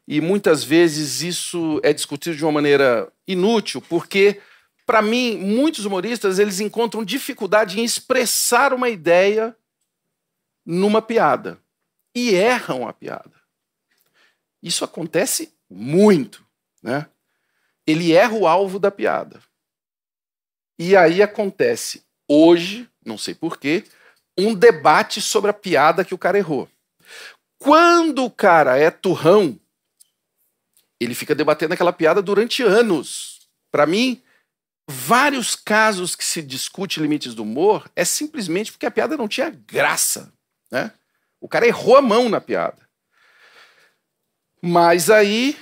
e 0.07 0.21
muitas 0.21 0.63
vezes 0.63 1.23
isso 1.23 1.81
é 1.83 1.93
discutido 1.93 2.37
de 2.37 2.45
uma 2.45 2.53
maneira 2.53 3.13
inútil, 3.27 3.81
porque 3.81 4.41
para 4.87 5.03
mim, 5.03 5.37
muitos 5.37 5.85
humoristas 5.85 6.39
eles 6.39 6.61
encontram 6.61 7.05
dificuldade 7.05 7.81
em 7.81 7.85
expressar 7.85 8.73
uma 8.73 8.89
ideia 8.89 9.55
numa 10.65 11.03
piada 11.03 11.61
e 12.15 12.33
erram 12.33 12.87
a 12.87 12.93
piada. 12.93 13.35
Isso 14.63 14.85
acontece 14.85 15.53
muito, 15.69 16.47
né? 16.81 17.09
Ele 17.85 18.13
erra 18.13 18.35
o 18.35 18.47
alvo 18.47 18.79
da 18.79 18.91
piada. 18.91 19.41
E 20.78 20.95
aí 20.97 21.23
acontece, 21.23 22.02
hoje, 22.28 22.88
não 23.04 23.16
sei 23.16 23.35
porquê, 23.35 23.85
um 24.37 24.54
debate 24.54 25.21
sobre 25.21 25.50
a 25.50 25.54
piada 25.54 26.04
que 26.04 26.14
o 26.14 26.18
cara 26.18 26.38
errou. 26.38 26.68
Quando 27.59 28.25
o 28.25 28.30
cara 28.30 28.76
é 28.76 28.90
turrão, 28.90 29.59
ele 31.00 31.14
fica 31.14 31.35
debatendo 31.35 31.75
aquela 31.75 31.92
piada 31.92 32.21
durante 32.21 32.62
anos. 32.62 33.49
Para 33.71 33.87
mim, 33.87 34.23
vários 34.88 35.56
casos 35.56 36.14
que 36.14 36.25
se 36.25 36.42
discute 36.42 37.00
limites 37.00 37.35
do 37.35 37.42
humor 37.42 37.90
é 37.97 38.04
simplesmente 38.04 38.73
porque 38.73 38.87
a 38.87 38.90
piada 38.90 39.16
não 39.16 39.28
tinha 39.28 39.50
graça. 39.50 40.33
Né? 40.71 40.92
O 41.40 41.49
cara 41.49 41.66
errou 41.66 41.97
a 41.97 42.02
mão 42.02 42.28
na 42.28 42.40
piada. 42.40 42.87
Mas 44.62 45.11
aí 45.11 45.56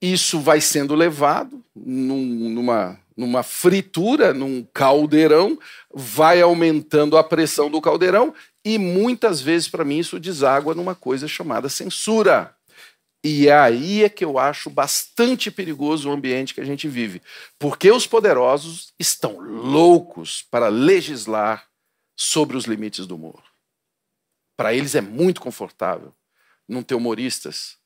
isso 0.00 0.40
vai 0.40 0.60
sendo 0.60 0.94
levado 0.94 1.64
num, 1.74 2.24
numa 2.50 2.98
numa 3.18 3.42
fritura, 3.42 4.32
num 4.32 4.64
caldeirão, 4.72 5.58
vai 5.92 6.40
aumentando 6.40 7.18
a 7.18 7.24
pressão 7.24 7.68
do 7.68 7.80
caldeirão 7.80 8.32
e 8.64 8.78
muitas 8.78 9.40
vezes, 9.40 9.68
para 9.68 9.84
mim, 9.84 9.98
isso 9.98 10.20
deságua 10.20 10.72
numa 10.72 10.94
coisa 10.94 11.26
chamada 11.26 11.68
censura. 11.68 12.54
E 13.24 13.50
aí 13.50 14.04
é 14.04 14.08
que 14.08 14.24
eu 14.24 14.38
acho 14.38 14.70
bastante 14.70 15.50
perigoso 15.50 16.08
o 16.08 16.12
ambiente 16.12 16.54
que 16.54 16.60
a 16.60 16.64
gente 16.64 16.86
vive, 16.86 17.20
porque 17.58 17.90
os 17.90 18.06
poderosos 18.06 18.92
estão 18.96 19.40
loucos 19.40 20.46
para 20.48 20.68
legislar 20.68 21.66
sobre 22.16 22.56
os 22.56 22.66
limites 22.66 23.04
do 23.04 23.16
humor. 23.16 23.42
Para 24.56 24.72
eles 24.72 24.94
é 24.94 25.00
muito 25.00 25.40
confortável 25.40 26.14
não 26.68 26.84
ter 26.84 26.94
humoristas 26.94 27.76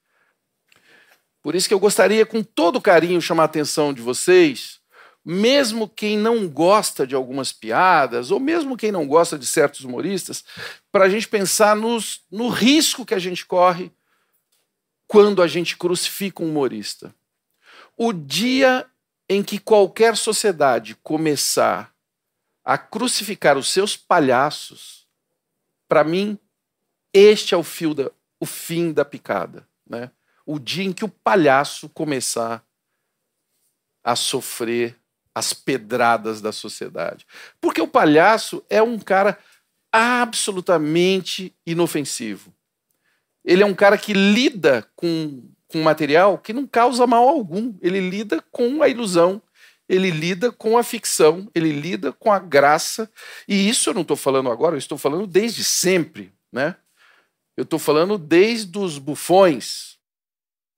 Por 1.43 1.55
isso 1.55 1.69
que 1.69 1.75
eu 1.75 1.81
gostaria, 1.81 2.27
com 2.27 2.43
todo 2.43 2.81
carinho, 2.83 3.21
chamar 3.23 3.45
a 3.45 3.47
atenção 3.47 3.95
de 3.95 4.03
vocês, 4.03 4.82
mesmo 5.25 5.89
quem 5.89 6.19
não 6.19 6.49
gosta 6.49 7.07
de 7.07 7.15
algumas 7.15 7.53
piadas, 7.53 8.31
ou 8.31 8.41
mesmo 8.41 8.77
quem 8.77 8.91
não 8.91 9.07
gosta 9.07 9.39
de 9.39 9.47
certos 9.47 9.85
humoristas, 9.85 10.45
para 10.91 11.05
a 11.05 11.09
gente 11.09 11.29
pensar 11.29 11.77
nos, 11.77 12.25
no 12.31 12.49
risco 12.49 13.07
que 13.07 13.15
a 13.15 13.19
gente 13.19 13.47
corre 13.47 13.93
quando 15.07 15.43
a 15.43 15.47
gente 15.47 15.77
crucifica 15.77 16.43
um 16.43 16.49
humorista. 16.49 17.15
O 17.97 18.13
dia 18.13 18.87
em 19.29 19.43
que 19.43 19.59
qualquer 19.59 20.17
sociedade 20.17 20.97
começar 21.03 21.95
a 22.65 22.77
crucificar 22.79 23.57
os 23.57 23.71
seus 23.71 23.97
palhaços, 23.97 25.07
para 25.89 26.03
mim, 26.03 26.39
este 27.13 27.55
é 27.55 27.57
o, 27.57 27.63
fio 27.63 27.95
da, 27.95 28.11
o 28.41 28.47
fim 28.47 28.93
da 28.93 29.05
picada. 29.05 29.69
Né? 29.87 30.11
O 30.47 30.59
dia 30.59 30.85
em 30.85 30.93
que 30.93 31.05
o 31.05 31.09
palhaço 31.09 31.89
começar 31.89 32.65
a 34.03 34.17
sofrer 34.17 34.97
as 35.35 35.53
pedradas 35.53 36.41
da 36.41 36.53
sociedade. 36.53 37.27
Porque 37.61 37.81
o 37.81 37.89
palhaço 37.89 38.63
é 38.69 38.83
um 38.83 38.99
cara 38.99 39.39
absolutamente 39.91 41.55
inofensivo. 41.67 42.53
Ele 43.45 43.63
é 43.63 43.67
um 43.67 43.75
cara 43.75 43.99
que 43.99 44.13
lida 44.13 44.87
com, 44.95 45.43
com 45.69 45.83
material 45.83 46.39
que 46.39 46.53
não 46.53 46.67
causa 46.67 47.07
mal 47.07 47.29
algum. 47.29 47.75
Ele 47.81 48.01
lida 48.09 48.43
com 48.51 48.83
a 48.83 48.89
ilusão, 48.89 49.43
ele 49.89 50.11
lida 50.11 50.53
com 50.53 50.79
a 50.79 50.83
ficção, 50.83 51.51
ele 51.55 51.73
lida 51.73 52.13
com 52.13 52.31
a 52.31 52.39
graça. 52.39 53.11
E 53.49 53.69
isso 53.69 53.91
eu 53.91 53.95
não 53.95 54.03
estou 54.03 54.17
falando 54.17 54.51
agora, 54.51 54.75
eu 54.75 54.79
estou 54.79 54.97
falando 54.97 55.27
desde 55.27 55.65
sempre. 55.65 56.33
Né? 56.53 56.77
Eu 57.57 57.65
estou 57.65 57.79
falando 57.79 58.17
desde 58.17 58.79
os 58.79 58.99
bufões 58.99 59.99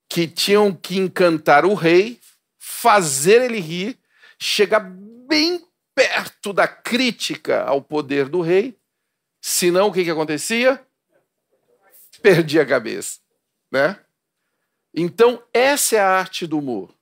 que 0.08 0.26
tinham 0.26 0.73
que 0.73 0.99
encantar 0.99 1.64
o 1.64 1.75
rei, 1.75 2.20
fazer 2.58 3.42
ele 3.42 3.61
rir, 3.61 3.99
chegar 4.38 4.81
bem 4.81 5.64
perto 5.95 6.53
da 6.53 6.67
crítica 6.67 7.62
ao 7.62 7.81
poder 7.81 8.29
do 8.29 8.41
rei. 8.41 8.79
Senão, 9.41 9.88
o 9.88 9.93
que, 9.93 10.05
que 10.05 10.11
acontecia? 10.11 10.85
perdi 12.25 12.59
a 12.59 12.64
cabeça, 12.64 13.21
né? 13.71 14.00
Então, 14.95 15.43
essa 15.53 15.97
é 15.97 15.99
a 15.99 16.09
arte 16.09 16.47
do 16.47 16.59
humor. 16.59 16.95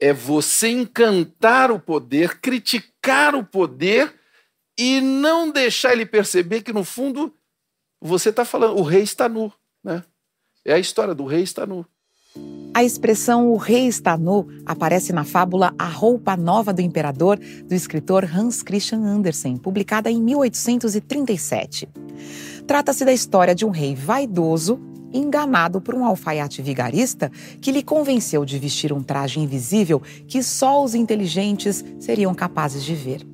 É 0.00 0.12
você 0.12 0.68
encantar 0.68 1.70
o 1.70 1.78
poder, 1.78 2.40
criticar 2.40 3.36
o 3.36 3.44
poder 3.44 4.18
e 4.76 5.00
não 5.00 5.48
deixar 5.48 5.92
ele 5.92 6.04
perceber 6.04 6.62
que, 6.62 6.72
no 6.72 6.82
fundo, 6.82 7.32
você 8.00 8.30
está 8.30 8.44
falando, 8.44 8.78
o 8.78 8.82
rei 8.82 9.02
está 9.02 9.28
nu. 9.28 9.52
Né? 9.84 10.02
É 10.64 10.74
a 10.74 10.78
história 10.78 11.14
do 11.14 11.24
rei 11.24 11.42
está 11.42 11.64
nu. 11.64 11.86
A 12.78 12.84
expressão 12.84 13.50
o 13.50 13.56
rei 13.56 13.88
está 13.88 14.16
nu 14.16 14.46
aparece 14.64 15.12
na 15.12 15.24
fábula 15.24 15.74
A 15.76 15.88
Roupa 15.88 16.36
Nova 16.36 16.72
do 16.72 16.80
Imperador, 16.80 17.36
do 17.64 17.74
escritor 17.74 18.24
Hans 18.24 18.62
Christian 18.62 19.00
Andersen, 19.00 19.56
publicada 19.56 20.08
em 20.08 20.22
1837. 20.22 21.88
Trata-se 22.68 23.04
da 23.04 23.12
história 23.12 23.52
de 23.52 23.66
um 23.66 23.70
rei 23.70 23.96
vaidoso 23.96 24.78
enganado 25.12 25.80
por 25.80 25.92
um 25.92 26.04
alfaiate 26.04 26.62
vigarista 26.62 27.32
que 27.60 27.72
lhe 27.72 27.82
convenceu 27.82 28.44
de 28.44 28.60
vestir 28.60 28.92
um 28.92 29.02
traje 29.02 29.40
invisível 29.40 30.00
que 30.28 30.40
só 30.40 30.84
os 30.84 30.94
inteligentes 30.94 31.84
seriam 31.98 32.32
capazes 32.32 32.84
de 32.84 32.94
ver. 32.94 33.26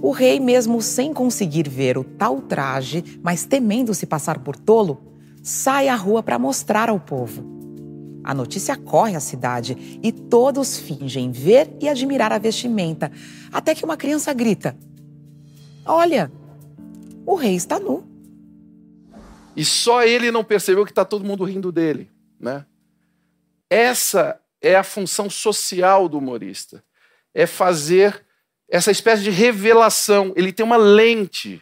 O 0.00 0.10
rei, 0.10 0.40
mesmo 0.40 0.80
sem 0.80 1.12
conseguir 1.12 1.68
ver 1.68 1.98
o 1.98 2.04
tal 2.04 2.40
traje, 2.40 3.04
mas 3.22 3.44
temendo 3.44 3.92
se 3.92 4.06
passar 4.06 4.38
por 4.38 4.56
tolo, 4.56 5.02
sai 5.42 5.88
à 5.88 5.94
rua 5.94 6.22
para 6.22 6.38
mostrar 6.38 6.88
ao 6.88 6.98
povo. 6.98 7.59
A 8.22 8.34
notícia 8.34 8.76
corre 8.76 9.16
à 9.16 9.20
cidade 9.20 9.98
e 10.02 10.12
todos 10.12 10.78
fingem 10.78 11.32
ver 11.32 11.70
e 11.80 11.88
admirar 11.88 12.32
a 12.32 12.38
vestimenta, 12.38 13.10
até 13.52 13.74
que 13.74 13.84
uma 13.84 13.96
criança 13.96 14.32
grita: 14.32 14.76
Olha, 15.84 16.30
o 17.26 17.34
rei 17.34 17.54
está 17.54 17.78
nu. 17.80 18.06
E 19.56 19.64
só 19.64 20.02
ele 20.02 20.30
não 20.30 20.44
percebeu 20.44 20.84
que 20.84 20.92
está 20.92 21.04
todo 21.04 21.24
mundo 21.24 21.44
rindo 21.44 21.72
dele. 21.72 22.10
Né? 22.38 22.64
Essa 23.68 24.40
é 24.60 24.76
a 24.76 24.82
função 24.82 25.28
social 25.28 26.08
do 26.08 26.18
humorista. 26.18 26.82
É 27.34 27.46
fazer 27.46 28.24
essa 28.68 28.90
espécie 28.90 29.22
de 29.22 29.30
revelação. 29.30 30.32
Ele 30.36 30.52
tem 30.52 30.64
uma 30.64 30.76
lente. 30.76 31.60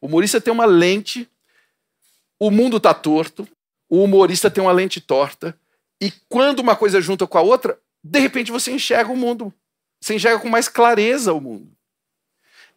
O 0.00 0.06
humorista 0.06 0.40
tem 0.40 0.52
uma 0.52 0.64
lente. 0.64 1.28
O 2.38 2.50
mundo 2.50 2.76
está 2.76 2.94
torto. 2.94 3.46
O 3.88 4.02
humorista 4.02 4.50
tem 4.50 4.62
uma 4.62 4.72
lente 4.72 5.00
torta. 5.00 5.58
E 6.00 6.12
quando 6.28 6.60
uma 6.60 6.76
coisa 6.76 7.00
junta 7.00 7.26
com 7.26 7.38
a 7.38 7.42
outra, 7.42 7.78
de 8.02 8.18
repente 8.18 8.52
você 8.52 8.70
enxerga 8.70 9.12
o 9.12 9.16
mundo. 9.16 9.52
Você 10.00 10.14
enxerga 10.14 10.38
com 10.38 10.48
mais 10.48 10.68
clareza 10.68 11.32
o 11.32 11.40
mundo. 11.40 11.76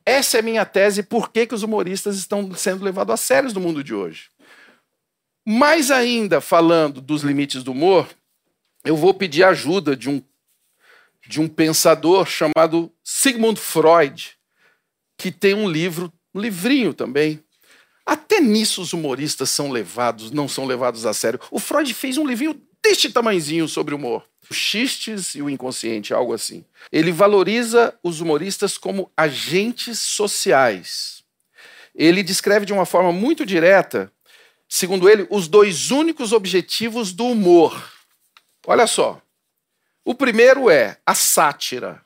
Essa 0.05 0.37
é 0.37 0.39
a 0.39 0.43
minha 0.43 0.65
tese 0.65 1.03
por 1.03 1.29
que, 1.29 1.45
que 1.45 1.53
os 1.53 1.63
humoristas 1.63 2.17
estão 2.17 2.53
sendo 2.55 2.83
levados 2.83 3.13
a 3.13 3.17
sérios 3.17 3.53
no 3.53 3.59
mundo 3.59 3.83
de 3.83 3.93
hoje. 3.93 4.29
Mais 5.45 5.91
ainda, 5.91 6.41
falando 6.41 7.01
dos 7.01 7.21
limites 7.21 7.63
do 7.63 7.71
humor, 7.71 8.07
eu 8.83 8.95
vou 8.95 9.13
pedir 9.13 9.43
ajuda 9.43 9.95
de 9.95 10.09
um, 10.09 10.21
de 11.27 11.39
um 11.39 11.47
pensador 11.47 12.25
chamado 12.25 12.91
Sigmund 13.03 13.59
Freud, 13.59 14.37
que 15.17 15.31
tem 15.31 15.53
um 15.53 15.69
livro, 15.69 16.11
um 16.33 16.39
livrinho 16.39 16.93
também. 16.93 17.43
Até 18.05 18.39
nisso 18.39 18.81
os 18.81 18.93
humoristas 18.93 19.49
são 19.49 19.69
levados, 19.69 20.31
não 20.31 20.47
são 20.47 20.65
levados 20.65 21.05
a 21.05 21.13
sério. 21.13 21.39
O 21.51 21.59
Freud 21.59 21.93
fez 21.93 22.17
um 22.17 22.25
livrinho 22.25 22.59
deste 22.83 23.09
tamanzinho 23.09 23.67
sobre 23.67 23.93
humor. 23.93 24.23
O 24.49 24.53
xistes 24.53 25.35
e 25.35 25.41
o 25.41 25.49
inconsciente, 25.49 26.13
algo 26.13 26.33
assim. 26.33 26.65
Ele 26.91 27.11
valoriza 27.11 27.97
os 28.01 28.19
humoristas 28.19 28.77
como 28.77 29.11
agentes 29.15 29.99
sociais. 29.99 31.23
Ele 31.93 32.23
descreve 32.23 32.65
de 32.65 32.73
uma 32.73 32.85
forma 32.85 33.11
muito 33.11 33.45
direta 33.45 34.11
segundo 34.69 35.09
ele, 35.09 35.27
os 35.31 35.47
dois 35.47 35.89
únicos 35.89 36.31
objetivos 36.31 37.11
do 37.11 37.25
humor. 37.25 37.91
Olha 38.67 38.85
só. 38.85 39.19
O 40.05 40.13
primeiro 40.13 40.69
é 40.69 40.99
a 41.05 41.15
sátira. 41.15 42.01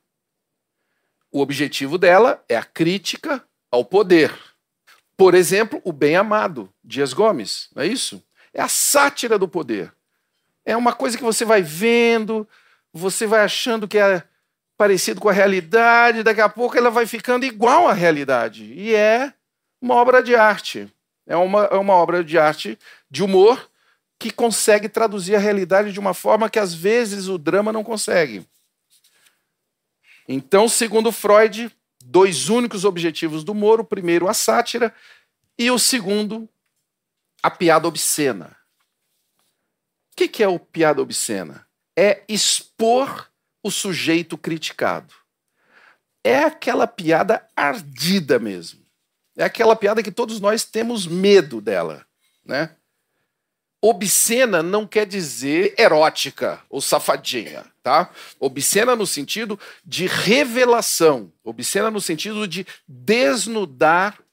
O 1.29 1.41
objetivo 1.41 1.97
dela 1.97 2.43
é 2.47 2.55
a 2.55 2.63
crítica 2.63 3.43
ao 3.69 3.83
poder. 3.83 4.33
Por 5.17 5.35
exemplo, 5.35 5.81
o 5.83 5.91
bem-amado, 5.91 6.73
Dias 6.83 7.11
Gomes, 7.11 7.69
não 7.75 7.83
é 7.83 7.87
isso? 7.87 8.23
É 8.53 8.61
a 8.61 8.67
sátira 8.67 9.37
do 9.37 9.47
poder. 9.47 9.93
É 10.65 10.75
uma 10.77 10.93
coisa 10.93 11.17
que 11.17 11.23
você 11.23 11.43
vai 11.43 11.61
vendo, 11.61 12.47
você 12.91 13.25
vai 13.27 13.41
achando 13.41 13.87
que 13.87 13.97
é 13.97 14.23
parecido 14.77 15.19
com 15.21 15.29
a 15.29 15.33
realidade, 15.33 16.23
daqui 16.23 16.41
a 16.41 16.49
pouco 16.49 16.77
ela 16.77 16.89
vai 16.89 17.05
ficando 17.05 17.45
igual 17.45 17.87
à 17.87 17.93
realidade. 17.93 18.65
E 18.73 18.93
é 18.93 19.33
uma 19.81 19.95
obra 19.95 20.21
de 20.23 20.35
arte. 20.35 20.91
É 21.25 21.35
uma, 21.35 21.65
é 21.65 21.75
uma 21.75 21.93
obra 21.93 22.23
de 22.23 22.37
arte, 22.37 22.77
de 23.09 23.23
humor, 23.23 23.69
que 24.19 24.31
consegue 24.31 24.89
traduzir 24.89 25.35
a 25.35 25.39
realidade 25.39 25.91
de 25.91 25.99
uma 25.99 26.13
forma 26.13 26.49
que 26.49 26.59
às 26.59 26.73
vezes 26.73 27.27
o 27.27 27.37
drama 27.37 27.71
não 27.71 27.83
consegue. 27.83 28.45
Então, 30.27 30.67
segundo 30.69 31.11
Freud, 31.11 31.71
dois 32.03 32.49
únicos 32.49 32.85
objetivos 32.85 33.43
do 33.43 33.51
humor: 33.51 33.79
o 33.79 33.85
primeiro, 33.85 34.27
a 34.27 34.33
sátira, 34.33 34.93
e 35.57 35.69
o 35.69 35.79
segundo, 35.79 36.47
a 37.41 37.51
piada 37.51 37.87
obscena. 37.87 38.55
O 40.13 40.15
que 40.15 40.43
é 40.43 40.47
o 40.47 40.59
piada 40.59 41.01
obscena? 41.01 41.65
É 41.97 42.23
expor 42.29 43.27
o 43.63 43.71
sujeito 43.71 44.37
criticado. 44.37 45.11
É 46.23 46.43
aquela 46.43 46.85
piada 46.85 47.43
ardida 47.55 48.37
mesmo. 48.37 48.85
É 49.35 49.43
aquela 49.43 49.75
piada 49.75 50.03
que 50.03 50.11
todos 50.11 50.39
nós 50.39 50.63
temos 50.63 51.07
medo 51.07 51.59
dela, 51.59 52.05
né? 52.45 52.75
Obscena 53.81 54.61
não 54.61 54.85
quer 54.85 55.07
dizer 55.07 55.73
erótica 55.77 56.61
ou 56.69 56.79
safadinha, 56.79 57.65
tá? 57.81 58.11
Obscena 58.39 58.95
no 58.95 59.07
sentido 59.07 59.59
de 59.83 60.05
revelação, 60.05 61.33
obscena 61.43 61.89
no 61.89 61.99
sentido 61.99 62.47
de 62.47 62.65
desnudar 62.87 64.23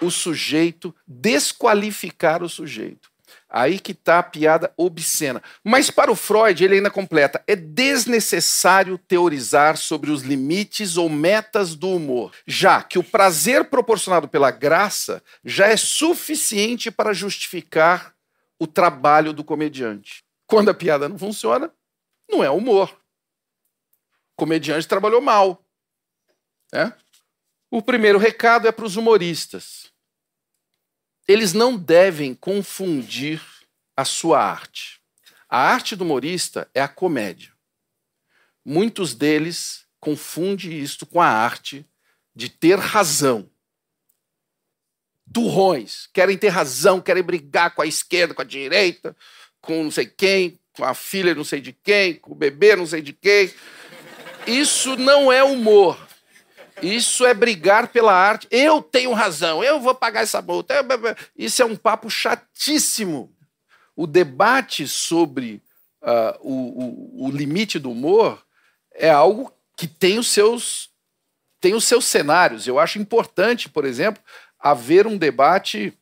o 0.00 0.10
sujeito, 0.10 0.94
desqualificar 1.06 2.42
o 2.42 2.48
sujeito. 2.48 3.07
Aí 3.50 3.78
que 3.78 3.92
está 3.92 4.18
a 4.18 4.22
piada 4.22 4.70
obscena. 4.76 5.42
Mas 5.64 5.90
para 5.90 6.12
o 6.12 6.16
Freud, 6.16 6.62
ele 6.62 6.74
ainda 6.74 6.90
completa: 6.90 7.42
é 7.46 7.56
desnecessário 7.56 8.98
teorizar 8.98 9.78
sobre 9.78 10.10
os 10.10 10.22
limites 10.22 10.98
ou 10.98 11.08
metas 11.08 11.74
do 11.74 11.88
humor, 11.88 12.32
já 12.46 12.82
que 12.82 12.98
o 12.98 13.04
prazer 13.04 13.64
proporcionado 13.64 14.28
pela 14.28 14.50
graça 14.50 15.22
já 15.42 15.66
é 15.66 15.76
suficiente 15.76 16.90
para 16.90 17.14
justificar 17.14 18.14
o 18.58 18.66
trabalho 18.66 19.32
do 19.32 19.42
comediante. 19.42 20.22
Quando 20.46 20.68
a 20.68 20.74
piada 20.74 21.08
não 21.08 21.18
funciona, 21.18 21.72
não 22.30 22.44
é 22.44 22.50
humor. 22.50 22.90
O 24.32 24.36
comediante 24.36 24.86
trabalhou 24.86 25.22
mal. 25.22 25.64
Né? 26.72 26.92
O 27.70 27.80
primeiro 27.80 28.18
recado 28.18 28.68
é 28.68 28.72
para 28.72 28.84
os 28.84 28.96
humoristas 28.96 29.90
eles 31.28 31.52
não 31.52 31.76
devem 31.76 32.34
confundir 32.34 33.42
a 33.94 34.02
sua 34.02 34.42
arte. 34.42 34.98
A 35.46 35.58
arte 35.58 35.94
do 35.94 36.02
humorista 36.02 36.66
é 36.72 36.80
a 36.80 36.88
comédia. 36.88 37.52
Muitos 38.64 39.14
deles 39.14 39.84
confundem 40.00 40.78
isto 40.78 41.04
com 41.04 41.20
a 41.20 41.28
arte 41.28 41.86
de 42.34 42.48
ter 42.48 42.78
razão. 42.78 43.50
Turrões, 45.30 46.08
querem 46.14 46.38
ter 46.38 46.48
razão, 46.48 47.00
querem 47.00 47.22
brigar 47.22 47.74
com 47.74 47.82
a 47.82 47.86
esquerda, 47.86 48.32
com 48.32 48.40
a 48.40 48.44
direita, 48.44 49.14
com 49.60 49.84
não 49.84 49.90
sei 49.90 50.06
quem, 50.06 50.58
com 50.72 50.84
a 50.84 50.94
filha 50.94 51.34
não 51.34 51.44
sei 51.44 51.60
de 51.60 51.72
quem, 51.72 52.14
com 52.14 52.32
o 52.32 52.34
bebê 52.34 52.74
não 52.74 52.86
sei 52.86 53.02
de 53.02 53.12
quem. 53.12 53.52
Isso 54.46 54.96
não 54.96 55.30
é 55.30 55.44
humor. 55.44 56.07
Isso 56.82 57.26
é 57.26 57.34
brigar 57.34 57.88
pela 57.88 58.12
arte. 58.12 58.46
Eu 58.50 58.82
tenho 58.82 59.12
razão, 59.12 59.62
eu 59.62 59.80
vou 59.80 59.94
pagar 59.94 60.22
essa 60.22 60.40
multa. 60.40 60.74
Isso 61.36 61.62
é 61.62 61.64
um 61.64 61.76
papo 61.76 62.10
chatíssimo. 62.10 63.32
O 63.96 64.06
debate 64.06 64.86
sobre 64.86 65.62
uh, 66.02 66.38
o, 66.40 67.22
o, 67.22 67.26
o 67.26 67.30
limite 67.30 67.78
do 67.78 67.90
humor 67.90 68.42
é 68.94 69.10
algo 69.10 69.52
que 69.76 69.86
tem 69.86 70.18
os 70.18 70.28
seus 70.28 70.90
tem 71.60 71.74
os 71.74 71.84
seus 71.84 72.04
cenários. 72.04 72.68
Eu 72.68 72.78
acho 72.78 73.00
importante, 73.00 73.68
por 73.68 73.84
exemplo, 73.84 74.22
haver 74.60 75.08
um 75.08 75.16
debate 75.16 75.92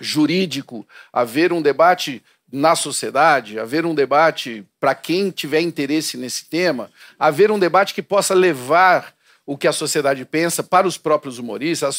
jurídico, 0.00 0.86
haver 1.12 1.52
um 1.52 1.62
debate 1.62 2.22
na 2.50 2.74
sociedade, 2.74 3.58
haver 3.58 3.86
um 3.86 3.94
debate 3.94 4.64
para 4.80 4.94
quem 4.94 5.30
tiver 5.30 5.60
interesse 5.60 6.16
nesse 6.16 6.46
tema, 6.46 6.90
haver 7.18 7.50
um 7.50 7.58
debate 7.58 7.94
que 7.94 8.02
possa 8.02 8.34
levar 8.34 9.15
o 9.46 9.56
que 9.56 9.68
a 9.68 9.72
sociedade 9.72 10.24
pensa 10.24 10.62
para 10.62 10.88
os 10.88 10.98
próprios 10.98 11.38
humoristas. 11.38 11.96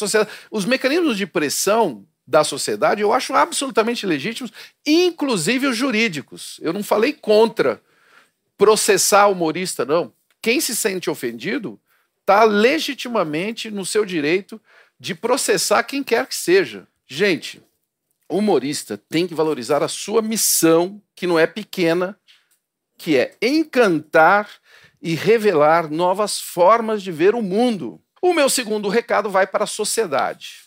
Os 0.50 0.66
mecanismos 0.66 1.16
de 1.16 1.26
pressão 1.26 2.06
da 2.26 2.44
sociedade 2.44 3.00
eu 3.00 3.10
acho 3.10 3.32
absolutamente 3.32 4.04
legítimos, 4.04 4.52
inclusive 4.86 5.66
os 5.66 5.76
jurídicos. 5.76 6.60
Eu 6.62 6.74
não 6.74 6.84
falei 6.84 7.14
contra 7.14 7.80
processar 8.58 9.28
humorista, 9.28 9.86
não. 9.86 10.12
Quem 10.42 10.60
se 10.60 10.76
sente 10.76 11.08
ofendido 11.08 11.80
está 12.20 12.44
legitimamente 12.44 13.70
no 13.70 13.86
seu 13.86 14.04
direito 14.04 14.60
de 15.00 15.14
processar 15.14 15.82
quem 15.84 16.04
quer 16.04 16.26
que 16.26 16.36
seja. 16.36 16.86
Gente, 17.06 17.62
humorista 18.28 19.00
tem 19.08 19.26
que 19.26 19.34
valorizar 19.34 19.82
a 19.82 19.88
sua 19.88 20.20
missão, 20.20 21.00
que 21.14 21.26
não 21.26 21.38
é 21.38 21.46
pequena, 21.46 22.18
que 22.98 23.16
é 23.16 23.34
encantar 23.40 24.50
e 25.00 25.14
revelar 25.14 25.90
novas 25.90 26.40
formas 26.40 27.02
de 27.02 27.12
ver 27.12 27.34
o 27.34 27.42
mundo. 27.42 28.00
O 28.20 28.34
meu 28.34 28.48
segundo 28.48 28.88
recado 28.88 29.30
vai 29.30 29.46
para 29.46 29.64
a 29.64 29.66
sociedade. 29.66 30.64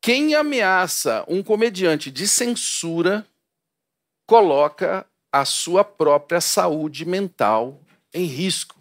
Quem 0.00 0.34
ameaça 0.34 1.24
um 1.28 1.42
comediante 1.42 2.10
de 2.10 2.28
censura 2.28 3.26
coloca 4.24 5.06
a 5.32 5.44
sua 5.44 5.84
própria 5.84 6.40
saúde 6.40 7.04
mental 7.04 7.80
em 8.14 8.24
risco. 8.24 8.76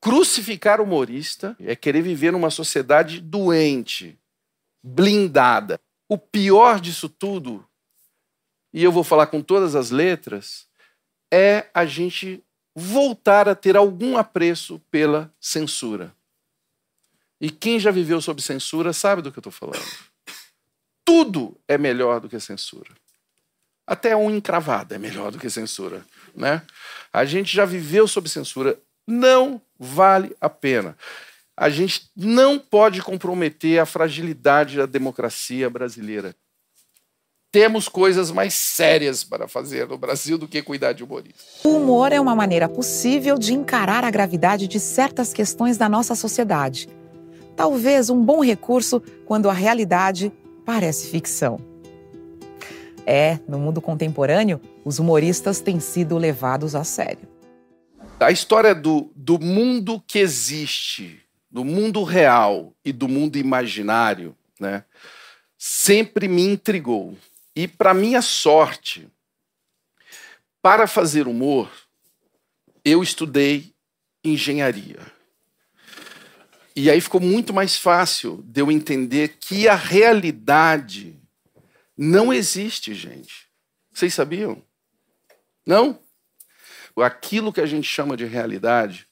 Crucificar 0.00 0.80
humorista 0.80 1.56
é 1.60 1.76
querer 1.76 2.02
viver 2.02 2.32
numa 2.32 2.50
sociedade 2.50 3.20
doente, 3.20 4.18
blindada. 4.82 5.80
O 6.08 6.16
pior 6.16 6.80
disso 6.80 7.08
tudo, 7.08 7.66
e 8.72 8.82
eu 8.84 8.92
vou 8.92 9.02
falar 9.02 9.26
com 9.26 9.42
todas 9.42 9.74
as 9.74 9.90
letras, 9.90 10.65
é 11.36 11.68
a 11.74 11.84
gente 11.84 12.42
voltar 12.74 13.46
a 13.46 13.54
ter 13.54 13.76
algum 13.76 14.16
apreço 14.16 14.80
pela 14.90 15.30
censura. 15.38 16.14
E 17.38 17.50
quem 17.50 17.78
já 17.78 17.90
viveu 17.90 18.22
sob 18.22 18.40
censura 18.40 18.94
sabe 18.94 19.20
do 19.20 19.30
que 19.30 19.38
eu 19.38 19.42
estou 19.42 19.52
falando. 19.52 19.84
Tudo 21.04 21.54
é 21.68 21.76
melhor 21.76 22.20
do 22.20 22.28
que 22.28 22.40
censura. 22.40 22.90
Até 23.86 24.16
um 24.16 24.30
encravado 24.30 24.94
é 24.94 24.98
melhor 24.98 25.30
do 25.30 25.38
que 25.38 25.50
censura. 25.50 26.04
Né? 26.34 26.62
A 27.12 27.26
gente 27.26 27.54
já 27.54 27.66
viveu 27.66 28.08
sob 28.08 28.30
censura. 28.30 28.80
Não 29.06 29.60
vale 29.78 30.34
a 30.40 30.48
pena. 30.48 30.96
A 31.54 31.68
gente 31.68 32.10
não 32.16 32.58
pode 32.58 33.02
comprometer 33.02 33.78
a 33.78 33.86
fragilidade 33.86 34.78
da 34.78 34.86
democracia 34.86 35.68
brasileira 35.68 36.34
temos 37.56 37.88
coisas 37.88 38.30
mais 38.30 38.52
sérias 38.52 39.24
para 39.24 39.48
fazer 39.48 39.88
no 39.88 39.96
Brasil 39.96 40.36
do 40.36 40.46
que 40.46 40.60
cuidar 40.60 40.92
de 40.92 41.02
humorista. 41.02 41.42
O 41.64 41.78
humor 41.78 42.12
é 42.12 42.20
uma 42.20 42.36
maneira 42.36 42.68
possível 42.68 43.38
de 43.38 43.54
encarar 43.54 44.04
a 44.04 44.10
gravidade 44.10 44.68
de 44.68 44.78
certas 44.78 45.32
questões 45.32 45.78
da 45.78 45.88
nossa 45.88 46.14
sociedade. 46.14 46.86
Talvez 47.56 48.10
um 48.10 48.22
bom 48.22 48.44
recurso 48.44 49.02
quando 49.24 49.48
a 49.48 49.54
realidade 49.54 50.30
parece 50.66 51.08
ficção. 51.08 51.58
É, 53.06 53.38
no 53.48 53.58
mundo 53.58 53.80
contemporâneo, 53.80 54.60
os 54.84 54.98
humoristas 54.98 55.58
têm 55.58 55.80
sido 55.80 56.18
levados 56.18 56.74
a 56.74 56.84
sério. 56.84 57.26
A 58.20 58.30
história 58.30 58.74
do, 58.74 59.10
do 59.16 59.38
mundo 59.38 59.98
que 60.06 60.18
existe, 60.18 61.22
do 61.50 61.64
mundo 61.64 62.04
real 62.04 62.74
e 62.84 62.92
do 62.92 63.08
mundo 63.08 63.38
imaginário, 63.38 64.36
né, 64.60 64.84
sempre 65.56 66.28
me 66.28 66.42
intrigou. 66.42 67.16
E, 67.56 67.66
para 67.66 67.94
minha 67.94 68.20
sorte, 68.20 69.08
para 70.60 70.86
fazer 70.86 71.26
humor, 71.26 71.72
eu 72.84 73.02
estudei 73.02 73.74
engenharia. 74.22 75.00
E 76.76 76.90
aí 76.90 77.00
ficou 77.00 77.20
muito 77.20 77.54
mais 77.54 77.78
fácil 77.78 78.42
de 78.44 78.60
eu 78.60 78.70
entender 78.70 79.38
que 79.40 79.66
a 79.66 79.74
realidade 79.74 81.18
não 81.96 82.30
existe, 82.30 82.92
gente. 82.94 83.48
Vocês 83.90 84.12
sabiam? 84.12 84.62
Não? 85.64 85.98
Aquilo 86.94 87.52
que 87.52 87.62
a 87.62 87.66
gente 87.66 87.88
chama 87.88 88.18
de 88.18 88.26
realidade 88.26 89.06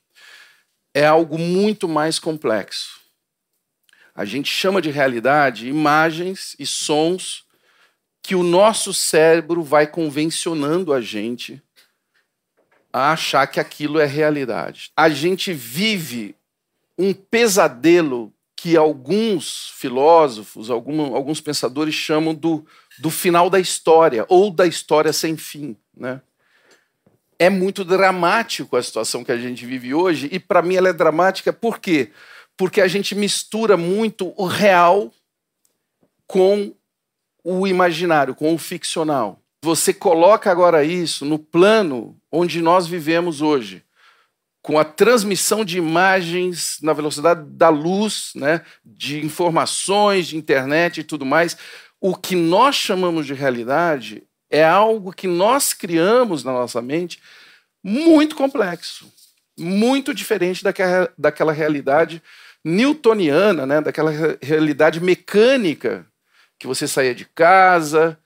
é 0.92 1.06
algo 1.06 1.38
muito 1.38 1.88
mais 1.88 2.18
complexo. 2.18 3.00
A 4.14 4.26
gente 4.26 4.52
chama 4.52 4.82
de 4.82 4.90
realidade 4.90 5.66
imagens 5.66 6.54
e 6.58 6.66
sons 6.66 7.43
que 8.24 8.34
o 8.34 8.42
nosso 8.42 8.94
cérebro 8.94 9.62
vai 9.62 9.86
convencionando 9.86 10.94
a 10.94 11.00
gente 11.02 11.62
a 12.90 13.12
achar 13.12 13.46
que 13.46 13.60
aquilo 13.60 14.00
é 14.00 14.06
realidade. 14.06 14.90
A 14.96 15.10
gente 15.10 15.52
vive 15.52 16.34
um 16.96 17.12
pesadelo 17.12 18.32
que 18.56 18.78
alguns 18.78 19.68
filósofos, 19.76 20.70
algum, 20.70 21.14
alguns 21.14 21.38
pensadores 21.42 21.94
chamam 21.94 22.34
do, 22.34 22.64
do 22.98 23.10
final 23.10 23.50
da 23.50 23.60
história, 23.60 24.24
ou 24.30 24.50
da 24.50 24.66
história 24.66 25.12
sem 25.12 25.36
fim. 25.36 25.76
Né? 25.94 26.18
É 27.38 27.50
muito 27.50 27.84
dramático 27.84 28.74
a 28.74 28.82
situação 28.82 29.22
que 29.22 29.32
a 29.32 29.36
gente 29.38 29.66
vive 29.66 29.92
hoje, 29.92 30.30
e 30.32 30.40
para 30.40 30.62
mim 30.62 30.76
ela 30.76 30.88
é 30.88 30.94
dramática 30.94 31.52
por 31.52 31.78
quê? 31.78 32.10
Porque 32.56 32.80
a 32.80 32.88
gente 32.88 33.14
mistura 33.14 33.76
muito 33.76 34.32
o 34.34 34.46
real 34.46 35.12
com 36.26 36.74
o 37.44 37.66
imaginário, 37.66 38.34
com 38.34 38.54
o 38.54 38.58
ficcional. 38.58 39.38
Você 39.62 39.92
coloca 39.92 40.50
agora 40.50 40.82
isso 40.82 41.24
no 41.24 41.38
plano 41.38 42.16
onde 42.32 42.60
nós 42.60 42.86
vivemos 42.86 43.42
hoje, 43.42 43.84
com 44.62 44.78
a 44.78 44.84
transmissão 44.84 45.62
de 45.64 45.76
imagens 45.76 46.78
na 46.82 46.94
velocidade 46.94 47.44
da 47.50 47.68
luz, 47.68 48.32
né, 48.34 48.62
de 48.84 49.24
informações, 49.24 50.26
de 50.26 50.38
internet 50.38 51.00
e 51.00 51.04
tudo 51.04 51.26
mais. 51.26 51.56
O 52.00 52.16
que 52.16 52.34
nós 52.34 52.74
chamamos 52.74 53.26
de 53.26 53.34
realidade 53.34 54.22
é 54.50 54.64
algo 54.64 55.12
que 55.12 55.26
nós 55.26 55.74
criamos 55.74 56.42
na 56.44 56.52
nossa 56.52 56.80
mente 56.80 57.20
muito 57.82 58.34
complexo, 58.34 59.12
muito 59.58 60.14
diferente 60.14 60.64
daquela, 60.64 61.12
daquela 61.16 61.52
realidade 61.52 62.22
newtoniana, 62.64 63.66
né, 63.66 63.80
daquela 63.82 64.10
realidade 64.40 64.98
mecânica 64.98 66.06
que 66.58 66.66
você 66.66 66.86
saía 66.88 67.14
de 67.14 67.24
casa, 67.24 68.18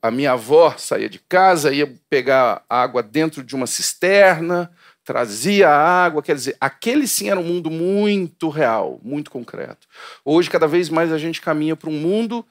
a 0.00 0.10
minha 0.10 0.32
avó 0.32 0.74
saía 0.76 1.08
de 1.08 1.18
casa, 1.18 1.72
ia 1.72 1.92
pegar 2.10 2.64
água 2.68 3.02
dentro 3.02 3.42
de 3.42 3.54
uma 3.54 3.66
cisterna, 3.66 4.70
trazia 5.04 5.68
a 5.68 6.04
água, 6.04 6.22
quer 6.22 6.34
dizer, 6.34 6.56
aquele 6.60 7.06
sim 7.06 7.30
era 7.30 7.38
um 7.38 7.44
mundo 7.44 7.70
muito 7.70 8.48
real, 8.48 9.00
muito 9.02 9.30
concreto. 9.30 9.86
Hoje, 10.24 10.50
cada 10.50 10.66
vez 10.66 10.88
mais 10.88 11.12
a 11.12 11.18
gente 11.18 11.40
caminha 11.40 11.76
para 11.76 11.90
um 11.90 11.98
mundo 11.98 12.46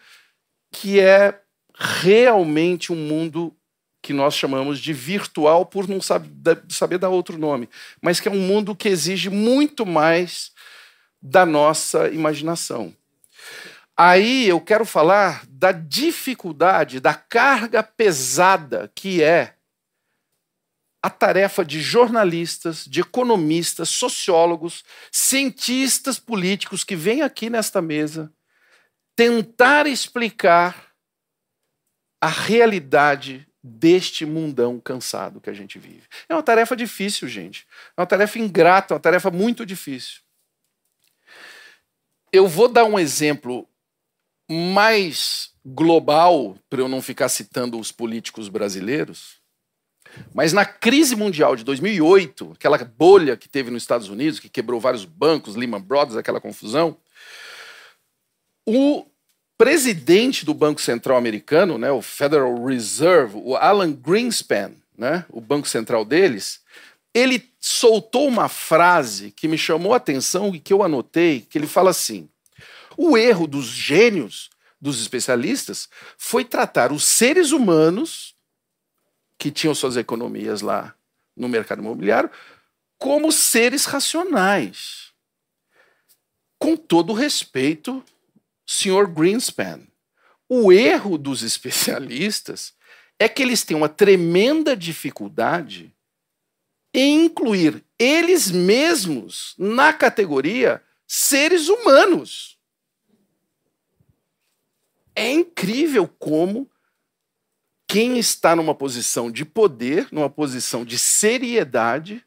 que 0.72 1.00
é 1.00 1.40
realmente 1.76 2.92
um 2.94 2.96
mundo 2.96 3.56
que 4.02 4.14
nós 4.14 4.34
chamamos 4.34 4.80
de 4.80 4.94
virtual, 4.94 5.66
por 5.66 5.88
não 5.88 6.00
saber 6.02 6.98
dar 6.98 7.10
outro 7.10 7.38
nome, 7.38 7.70
mas 8.02 8.20
que 8.20 8.28
é 8.28 8.32
um 8.32 8.40
mundo 8.40 8.76
que 8.76 8.90
exige 8.90 9.30
muito 9.30 9.86
mais 9.86 10.52
da 11.22 11.46
nossa 11.46 12.10
imaginação. 12.10 12.94
Aí 14.04 14.48
eu 14.48 14.60
quero 14.60 14.84
falar 14.84 15.46
da 15.48 15.72
dificuldade, 15.72 17.00
da 17.00 17.14
carga 17.14 17.84
pesada 17.84 18.92
que 18.96 19.22
é 19.22 19.56
a 21.04 21.10
tarefa 21.12 21.64
de 21.64 21.80
jornalistas, 21.80 22.84
de 22.84 23.02
economistas, 23.02 23.90
sociólogos, 23.90 24.84
cientistas 25.12 26.18
políticos 26.18 26.84
que 26.84 26.96
vêm 26.96 27.22
aqui 27.22 27.48
nesta 27.48 27.80
mesa 27.80 28.34
tentar 29.16 29.86
explicar 29.86 30.96
a 32.20 32.28
realidade 32.28 33.48
deste 33.62 34.26
mundão 34.26 34.80
cansado 34.80 35.40
que 35.40 35.50
a 35.52 35.54
gente 35.54 35.78
vive. 35.78 36.08
É 36.28 36.34
uma 36.34 36.42
tarefa 36.42 36.76
difícil, 36.76 37.28
gente. 37.28 37.68
É 37.96 38.02
uma 38.02 38.08
tarefa 38.08 38.40
ingrata, 38.40 38.96
uma 38.96 39.00
tarefa 39.00 39.30
muito 39.30 39.64
difícil. 39.64 40.22
Eu 42.34 42.48
vou 42.48 42.68
dar 42.68 42.86
um 42.86 42.98
exemplo 42.98 43.68
mais 44.52 45.52
global, 45.66 46.58
para 46.70 46.82
eu 46.82 46.88
não 46.88 47.02
ficar 47.02 47.30
citando 47.30 47.80
os 47.80 47.92
políticos 47.92 48.50
brasileiros, 48.50 49.40
mas 50.34 50.52
na 50.52 50.66
crise 50.66 51.16
mundial 51.16 51.56
de 51.56 51.64
2008, 51.64 52.54
aquela 52.56 52.78
bolha 52.78 53.38
que 53.38 53.48
teve 53.48 53.72
nos 53.72 53.84
Estados 53.84 54.10
Unidos, 54.10 54.40
que 54.40 54.50
quebrou 54.50 54.80
vários 54.80 55.06
bancos, 55.06 55.56
Lehman 55.56 55.82
Brothers, 55.82 56.18
aquela 56.18 56.42
confusão, 56.42 56.98
o 58.68 59.06
presidente 59.58 60.46
do 60.46 60.54
Banco 60.54 60.82
Central 60.82 61.18
americano, 61.18 61.78
né, 61.78 61.92
o 61.92 62.02
Federal 62.02 62.66
Reserve, 62.66 63.38
o 63.38 63.56
Alan 63.56 63.94
Greenspan, 63.94 64.72
né, 64.98 65.26
o 65.30 65.40
banco 65.40 65.68
central 65.68 66.04
deles, 66.04 66.60
ele 67.14 67.50
soltou 67.60 68.28
uma 68.28 68.50
frase 68.50 69.32
que 69.32 69.48
me 69.48 69.58
chamou 69.58 69.94
a 69.94 69.98
atenção 69.98 70.54
e 70.56 70.60
que 70.60 70.74
eu 70.74 70.84
anotei, 70.84 71.42
que 71.42 71.58
ele 71.58 71.68
fala 71.68 71.92
assim: 71.92 72.28
o 72.98 73.18
erro 73.18 73.48
dos 73.48 73.66
gênios, 73.66 74.50
dos 74.80 75.02
especialistas, 75.02 75.90
foi 76.18 76.44
tratar 76.44 76.92
os 76.92 77.04
seres 77.04 77.52
humanos 77.52 78.36
que 79.38 79.52
tinham 79.52 79.76
suas 79.76 79.98
economias 79.98 80.62
lá 80.62 80.96
no 81.36 81.48
mercado 81.48 81.82
imobiliário 81.82 82.30
como 82.98 83.32
seres 83.32 83.86
racionais. 83.86 85.12
Com 86.60 86.78
todo 86.78 87.14
respeito 87.14 88.04
senhor 88.72 89.08
Greenspan. 89.08 89.82
O 90.48 90.72
erro 90.72 91.18
dos 91.18 91.44
especialistas 91.44 92.74
é 93.20 93.28
que 93.28 93.42
eles 93.42 93.64
têm 93.64 93.76
uma 93.76 93.90
tremenda 93.90 94.76
dificuldade 94.76 95.94
em 96.94 97.26
incluir 97.26 97.84
eles 97.98 98.52
mesmos 98.52 99.56
na 99.58 99.94
categoria 99.94 100.82
seres 101.08 101.68
humanos. 101.68 102.58
É 105.16 105.30
incrível 105.32 106.08
como 106.08 106.70
quem 107.88 108.18
está 108.18 108.56
numa 108.56 108.74
posição 108.74 109.30
de 109.30 109.44
poder, 109.44 110.08
numa 110.12 110.30
posição 110.30 110.86
de 110.86 110.98
seriedade, 110.98 112.26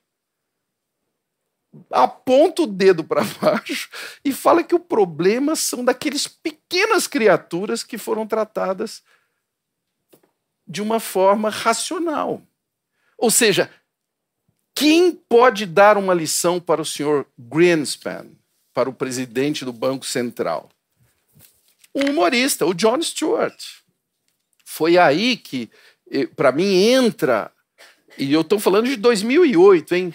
aponta 1.90 2.62
o 2.62 2.66
dedo 2.66 3.02
para 3.02 3.22
baixo 3.40 3.88
e 4.24 4.32
fala 4.32 4.62
que 4.62 4.74
o 4.74 4.80
problema 4.80 5.56
são 5.56 5.84
daqueles 5.84 6.26
pequenas 6.26 7.06
criaturas 7.06 7.82
que 7.82 7.98
foram 7.98 8.26
tratadas 8.26 9.02
de 10.66 10.82
uma 10.82 11.00
forma 11.00 11.50
racional. 11.50 12.42
Ou 13.18 13.30
seja, 13.30 13.70
quem 14.74 15.12
pode 15.12 15.66
dar 15.66 15.96
uma 15.96 16.12
lição 16.12 16.60
para 16.60 16.82
o 16.82 16.84
senhor 16.84 17.26
Greenspan, 17.38 18.26
para 18.72 18.90
o 18.90 18.94
presidente 18.94 19.64
do 19.64 19.72
Banco 19.72 20.04
Central? 20.04 20.68
Um 21.94 22.10
humorista, 22.10 22.66
o 22.66 22.74
John 22.74 23.00
Stewart. 23.00 23.54
Foi 24.64 24.98
aí 24.98 25.36
que, 25.36 25.70
para 26.34 26.50
mim, 26.50 26.74
entra. 26.90 27.52
E 28.18 28.32
eu 28.32 28.40
estou 28.40 28.58
falando 28.58 28.86
de 28.86 28.96
2008, 28.96 29.94
hein? 29.94 30.14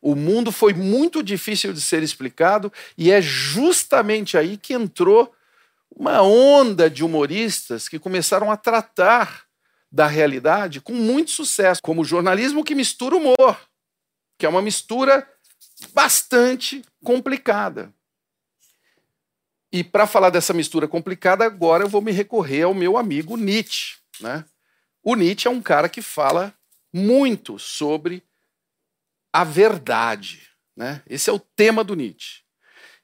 O 0.00 0.14
mundo 0.14 0.52
foi 0.52 0.72
muito 0.72 1.22
difícil 1.22 1.72
de 1.72 1.80
ser 1.80 2.02
explicado 2.02 2.72
e 2.96 3.10
é 3.10 3.20
justamente 3.20 4.38
aí 4.38 4.56
que 4.56 4.72
entrou 4.72 5.34
uma 5.90 6.22
onda 6.22 6.88
de 6.88 7.04
humoristas 7.04 7.88
que 7.88 7.98
começaram 7.98 8.50
a 8.50 8.56
tratar 8.56 9.44
da 9.90 10.06
realidade 10.06 10.80
com 10.80 10.92
muito 10.92 11.32
sucesso, 11.32 11.82
como 11.82 12.02
o 12.02 12.04
jornalismo 12.04 12.62
que 12.62 12.74
mistura 12.74 13.16
humor, 13.16 13.58
que 14.38 14.46
é 14.46 14.48
uma 14.48 14.62
mistura 14.62 15.28
bastante 15.92 16.84
complicada. 17.02 17.92
E 19.72 19.84
para 19.84 20.06
falar 20.06 20.30
dessa 20.30 20.54
mistura 20.54 20.88
complicada, 20.88 21.44
agora 21.44 21.84
eu 21.84 21.88
vou 21.88 22.00
me 22.00 22.12
recorrer 22.12 22.62
ao 22.62 22.74
meu 22.74 22.96
amigo 22.96 23.36
Nietzsche. 23.36 23.96
Né? 24.20 24.44
O 25.02 25.14
Nietzsche 25.14 25.46
é 25.46 25.50
um 25.50 25.60
cara 25.60 25.88
que 25.88 26.00
fala 26.00 26.54
muito 26.92 27.58
sobre 27.58 28.22
a 29.32 29.44
verdade. 29.44 30.48
Né? 30.74 31.02
Esse 31.08 31.28
é 31.28 31.32
o 31.32 31.38
tema 31.38 31.84
do 31.84 31.94
Nietzsche. 31.94 32.42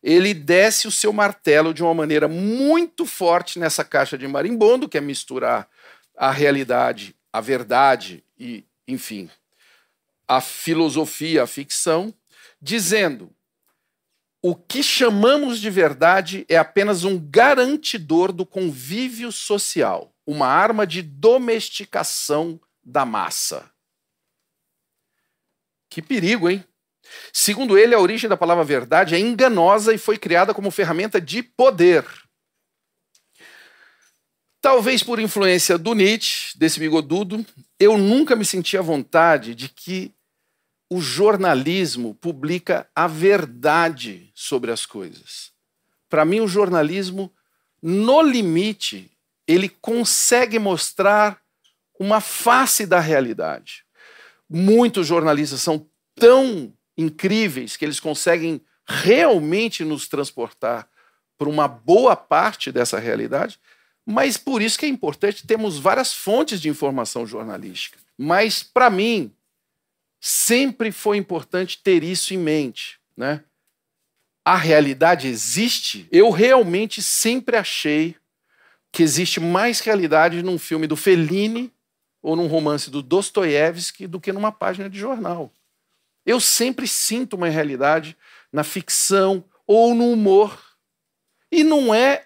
Ele 0.02 0.34
desce 0.34 0.86
o 0.86 0.92
seu 0.92 1.12
martelo 1.12 1.72
de 1.72 1.82
uma 1.82 1.94
maneira 1.94 2.28
muito 2.28 3.06
forte 3.06 3.58
nessa 3.58 3.84
caixa 3.84 4.18
de 4.18 4.28
marimbondo, 4.28 4.88
que 4.88 4.98
é 4.98 5.00
misturar 5.00 5.68
a 6.16 6.30
realidade, 6.30 7.16
a 7.32 7.40
verdade 7.40 8.22
e, 8.38 8.64
enfim, 8.86 9.30
a 10.28 10.40
filosofia, 10.40 11.42
a 11.42 11.46
ficção, 11.46 12.12
dizendo: 12.60 13.34
o 14.46 14.54
que 14.54 14.82
chamamos 14.82 15.58
de 15.58 15.70
verdade 15.70 16.44
é 16.50 16.58
apenas 16.58 17.02
um 17.02 17.18
garantidor 17.18 18.30
do 18.30 18.44
convívio 18.44 19.32
social, 19.32 20.14
uma 20.26 20.46
arma 20.46 20.86
de 20.86 21.00
domesticação 21.00 22.60
da 22.84 23.06
massa. 23.06 23.70
Que 25.88 26.02
perigo, 26.02 26.50
hein? 26.50 26.62
Segundo 27.32 27.78
ele, 27.78 27.94
a 27.94 27.98
origem 27.98 28.28
da 28.28 28.36
palavra 28.36 28.62
verdade 28.64 29.14
é 29.14 29.18
enganosa 29.18 29.94
e 29.94 29.98
foi 29.98 30.18
criada 30.18 30.52
como 30.52 30.70
ferramenta 30.70 31.18
de 31.18 31.42
poder. 31.42 32.04
Talvez 34.60 35.02
por 35.02 35.18
influência 35.18 35.78
do 35.78 35.94
Nietzsche, 35.94 36.58
desse 36.58 36.78
bigodudo, 36.78 37.46
eu 37.80 37.96
nunca 37.96 38.36
me 38.36 38.44
senti 38.44 38.76
à 38.76 38.82
vontade 38.82 39.54
de 39.54 39.70
que 39.70 40.13
o 40.94 41.00
jornalismo 41.00 42.14
publica 42.14 42.88
a 42.94 43.08
verdade 43.08 44.30
sobre 44.32 44.70
as 44.70 44.86
coisas. 44.86 45.50
Para 46.08 46.24
mim, 46.24 46.38
o 46.38 46.46
jornalismo, 46.46 47.32
no 47.82 48.22
limite, 48.22 49.10
ele 49.44 49.68
consegue 49.68 50.56
mostrar 50.56 51.40
uma 51.98 52.20
face 52.20 52.86
da 52.86 53.00
realidade. 53.00 53.84
Muitos 54.48 55.08
jornalistas 55.08 55.60
são 55.62 55.84
tão 56.14 56.72
incríveis 56.96 57.76
que 57.76 57.84
eles 57.84 57.98
conseguem 57.98 58.60
realmente 58.86 59.84
nos 59.84 60.06
transportar 60.06 60.88
para 61.36 61.48
uma 61.48 61.66
boa 61.66 62.14
parte 62.14 62.70
dessa 62.70 63.00
realidade, 63.00 63.58
mas 64.06 64.36
por 64.36 64.62
isso 64.62 64.78
que 64.78 64.86
é 64.86 64.88
importante 64.88 65.44
termos 65.44 65.76
várias 65.76 66.14
fontes 66.14 66.60
de 66.60 66.68
informação 66.68 67.26
jornalística. 67.26 67.98
Mas, 68.16 68.62
para 68.62 68.88
mim, 68.88 69.34
sempre 70.26 70.90
foi 70.90 71.18
importante 71.18 71.82
ter 71.82 72.02
isso 72.02 72.32
em 72.32 72.38
mente. 72.38 72.98
Né? 73.14 73.44
A 74.42 74.56
realidade 74.56 75.28
existe? 75.28 76.08
Eu 76.10 76.30
realmente 76.30 77.02
sempre 77.02 77.58
achei 77.58 78.16
que 78.90 79.02
existe 79.02 79.38
mais 79.38 79.80
realidade 79.80 80.42
num 80.42 80.58
filme 80.58 80.86
do 80.86 80.96
Fellini 80.96 81.70
ou 82.22 82.34
num 82.34 82.46
romance 82.46 82.90
do 82.90 83.02
Dostoiévski 83.02 84.06
do 84.06 84.18
que 84.18 84.32
numa 84.32 84.50
página 84.50 84.88
de 84.88 84.98
jornal. 84.98 85.52
Eu 86.24 86.40
sempre 86.40 86.88
sinto 86.88 87.36
uma 87.36 87.50
realidade 87.50 88.16
na 88.50 88.64
ficção 88.64 89.44
ou 89.66 89.94
no 89.94 90.10
humor. 90.10 90.58
E 91.52 91.62
não 91.62 91.94
é 91.94 92.24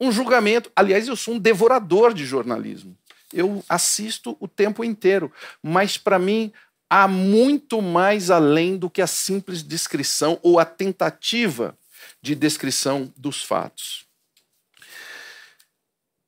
um 0.00 0.10
julgamento. 0.10 0.68
Aliás, 0.74 1.06
eu 1.06 1.14
sou 1.14 1.34
um 1.34 1.38
devorador 1.38 2.12
de 2.12 2.26
jornalismo. 2.26 2.98
Eu 3.32 3.64
assisto 3.68 4.36
o 4.40 4.48
tempo 4.48 4.82
inteiro. 4.82 5.32
Mas, 5.62 5.96
para 5.96 6.18
mim, 6.18 6.52
há 6.88 7.08
muito 7.08 7.82
mais 7.82 8.30
além 8.30 8.76
do 8.76 8.88
que 8.88 9.02
a 9.02 9.06
simples 9.06 9.62
descrição 9.62 10.38
ou 10.42 10.58
a 10.58 10.64
tentativa 10.64 11.76
de 12.22 12.34
descrição 12.34 13.12
dos 13.16 13.42
fatos. 13.42 14.06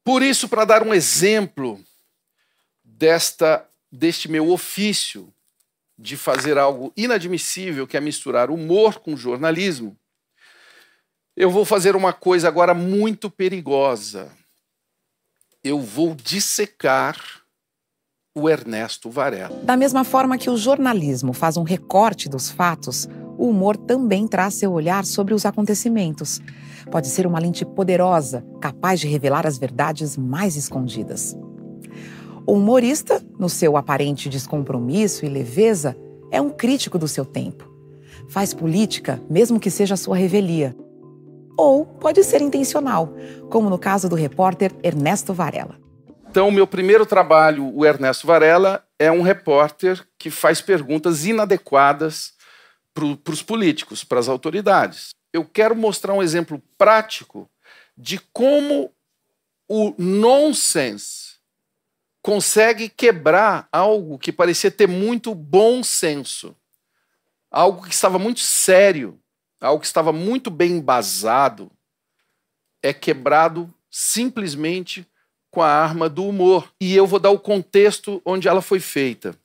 Por 0.05 0.23
isso, 0.23 0.49
para 0.49 0.65
dar 0.65 0.83
um 0.83 0.95
exemplo 0.95 1.83
desta 2.83 3.65
deste 3.91 4.29
meu 4.29 4.51
ofício 4.51 5.33
de 5.99 6.17
fazer 6.17 6.59
algo 6.59 6.93
inadmissível, 6.97 7.87
que 7.87 7.97
é 7.97 8.01
misturar 8.01 8.51
humor 8.51 9.01
com 9.01 9.17
jornalismo, 9.17 9.99
eu 11.35 11.51
vou 11.51 11.65
fazer 11.65 11.97
uma 11.97 12.13
coisa 12.13 12.49
agora 12.49 12.75
muito 12.75 13.31
perigosa. 13.31 14.31
Eu 15.63 15.81
vou 15.81 16.15
dissecar 16.15 17.38
o 18.39 18.49
Ernesto 18.49 19.11
Varela. 19.11 19.61
Da 19.63 19.77
mesma 19.77 20.05
forma 20.05 20.39
que 20.39 20.49
o 20.49 20.57
jornalismo 20.57 21.33
faz 21.33 21.57
um 21.57 21.65
recorte 21.65 22.29
dos 22.29 22.51
fatos, 22.51 23.09
o 23.37 23.49
humor 23.49 23.77
também 23.77 24.27
traz 24.27 24.55
seu 24.55 24.73
olhar 24.73 25.05
sobre 25.05 25.35
os 25.35 25.45
acontecimentos. 25.45 26.41
Pode 26.91 27.09
ser 27.09 27.27
uma 27.27 27.39
lente 27.39 27.65
poderosa, 27.65 28.45
capaz 28.61 29.01
de 29.01 29.09
revelar 29.09 29.47
as 29.47 29.59
verdades 29.59 30.17
mais 30.17 30.57
escondidas. 30.57 31.37
O 32.47 32.55
humorista, 32.55 33.23
no 33.39 33.49
seu 33.49 33.77
aparente 33.77 34.29
descompromisso 34.29 35.27
e 35.27 35.29
leveza, 35.29 35.97
é 36.31 36.41
um 36.41 36.51
crítico 36.51 36.99
do 36.99 37.09
seu 37.09 37.25
tempo. 37.25 37.69
Faz 38.29 38.55
política, 38.55 39.21
mesmo 39.29 39.61
que 39.61 39.71
seja 39.71 39.97
sua 39.97 40.17
revelia. 40.17 40.77
Ou 41.57 41.85
pode 41.85 42.23
ser 42.25 42.41
intencional, 42.41 43.13
como 43.51 43.69
no 43.69 43.79
caso 43.79 44.09
do 44.09 44.17
repórter 44.17 44.73
Ernesto 44.83 45.35
Varela. 45.35 45.88
Então, 46.31 46.51
meu 46.51 46.67
primeiro 46.67 47.07
trabalho, 47.07 47.75
o 47.75 47.87
Ernesto 47.87 48.27
Varela, 48.27 48.87
é 48.99 49.11
um 49.11 49.23
repórter 49.23 50.07
que 50.19 50.31
faz 50.31 50.61
perguntas 50.61 51.25
inadequadas 51.25 52.35
para 52.93 53.33
os 53.33 53.43
políticos, 53.43 54.05
para 54.05 54.21
as 54.21 54.29
autoridades. 54.29 55.11
Eu 55.33 55.45
quero 55.45 55.75
mostrar 55.75 56.13
um 56.13 56.23
exemplo 56.23 56.63
prático 56.77 57.51
de 57.97 58.19
como 58.33 58.93
o 59.67 59.95
nonsense 59.97 61.39
consegue 62.21 62.91
quebrar 62.91 63.67
algo 63.73 64.19
que 64.19 64.31
parecia 64.31 64.71
ter 64.71 64.87
muito 64.87 65.35
bom 65.35 65.83
senso, 65.83 66.55
algo 67.51 67.83
que 67.83 67.95
estava 67.95 68.19
muito 68.19 68.41
sério, 68.41 69.19
algo 69.61 69.81
que 69.81 69.87
estava 69.87 70.13
muito 70.13 70.51
bem 70.51 70.73
embasado, 70.73 71.73
é 72.83 72.93
quebrado 72.93 73.73
simplesmente 73.91 75.07
com 75.51 75.63
a 75.63 75.69
arma 75.69 76.09
do 76.09 76.25
humor. 76.25 76.73
E 76.81 76.95
eu 76.95 77.07
vou 77.07 77.19
dar 77.19 77.31
o 77.31 77.39
contexto 77.39 78.21
onde 78.25 78.49
ela 78.49 78.63
foi 78.63 78.81
feita. 78.81 79.39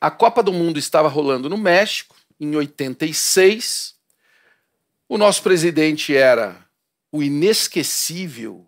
A 0.00 0.10
Copa 0.10 0.42
do 0.42 0.52
Mundo 0.52 0.78
estava 0.78 1.08
rolando 1.08 1.48
no 1.48 1.56
México, 1.56 2.16
em 2.40 2.54
86. 2.56 3.94
O 5.08 5.16
nosso 5.16 5.42
presidente 5.42 6.16
era 6.16 6.66
o 7.12 7.22
inesquecível 7.22 8.66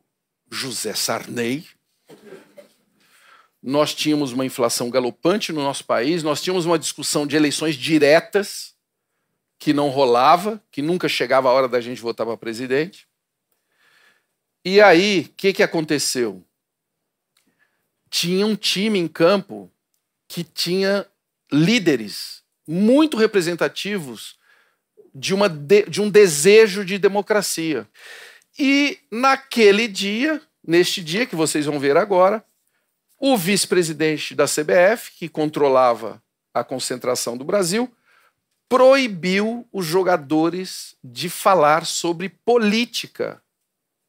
José 0.51 0.95
Sarney. 0.95 1.67
Nós 3.63 3.95
tínhamos 3.95 4.33
uma 4.33 4.45
inflação 4.45 4.91
galopante 4.91 5.53
no 5.53 5.63
nosso 5.63 5.85
país, 5.85 6.23
nós 6.23 6.43
tínhamos 6.43 6.67
uma 6.67 6.79
discussão 6.79 7.27
de 7.27 7.35
eleições 7.35 7.75
diretas 7.77 8.75
que 9.59 9.73
não 9.73 9.89
rolava, 9.89 10.63
que 10.71 10.83
nunca 10.83 11.09
chegava 11.09 11.49
a 11.49 11.53
hora 11.53 11.67
da 11.67 11.81
gente 11.81 12.03
votar 12.03 12.27
para 12.27 12.37
presidente. 12.37 13.09
E 14.65 14.81
aí, 14.81 15.29
o 15.29 15.35
que, 15.37 15.53
que 15.53 15.63
aconteceu? 15.63 16.43
Tinha 18.09 18.47
um 18.47 18.57
time 18.57 18.99
em 18.99 19.07
campo 19.07 19.71
que 20.27 20.43
tinha 20.43 21.07
líderes 21.53 22.43
muito 22.67 23.17
representativos 23.17 24.39
de, 25.15 25.35
uma 25.35 25.49
de, 25.49 25.83
de 25.83 26.01
um 26.01 26.09
desejo 26.09 26.83
de 26.83 26.99
democracia. 26.99 27.87
E 28.59 28.99
naquele 29.11 29.87
dia, 29.87 30.41
neste 30.67 31.05
dia 31.05 31.27
que 31.27 31.37
vocês 31.37 31.67
vão 31.67 31.79
ver 31.79 31.97
agora, 31.97 32.43
o 33.19 33.37
vice-presidente 33.37 34.35
da 34.35 34.47
CBF, 34.47 35.13
que 35.19 35.29
controlava 35.29 36.23
a 36.55 36.65
concentração 36.65 37.37
do 37.37 37.45
Brasil, 37.45 37.93
proibiu 38.69 39.69
os 39.71 39.85
jogadores 39.85 40.97
de 41.05 41.29
falar 41.29 41.85
sobre 41.85 42.29
política 42.29 43.44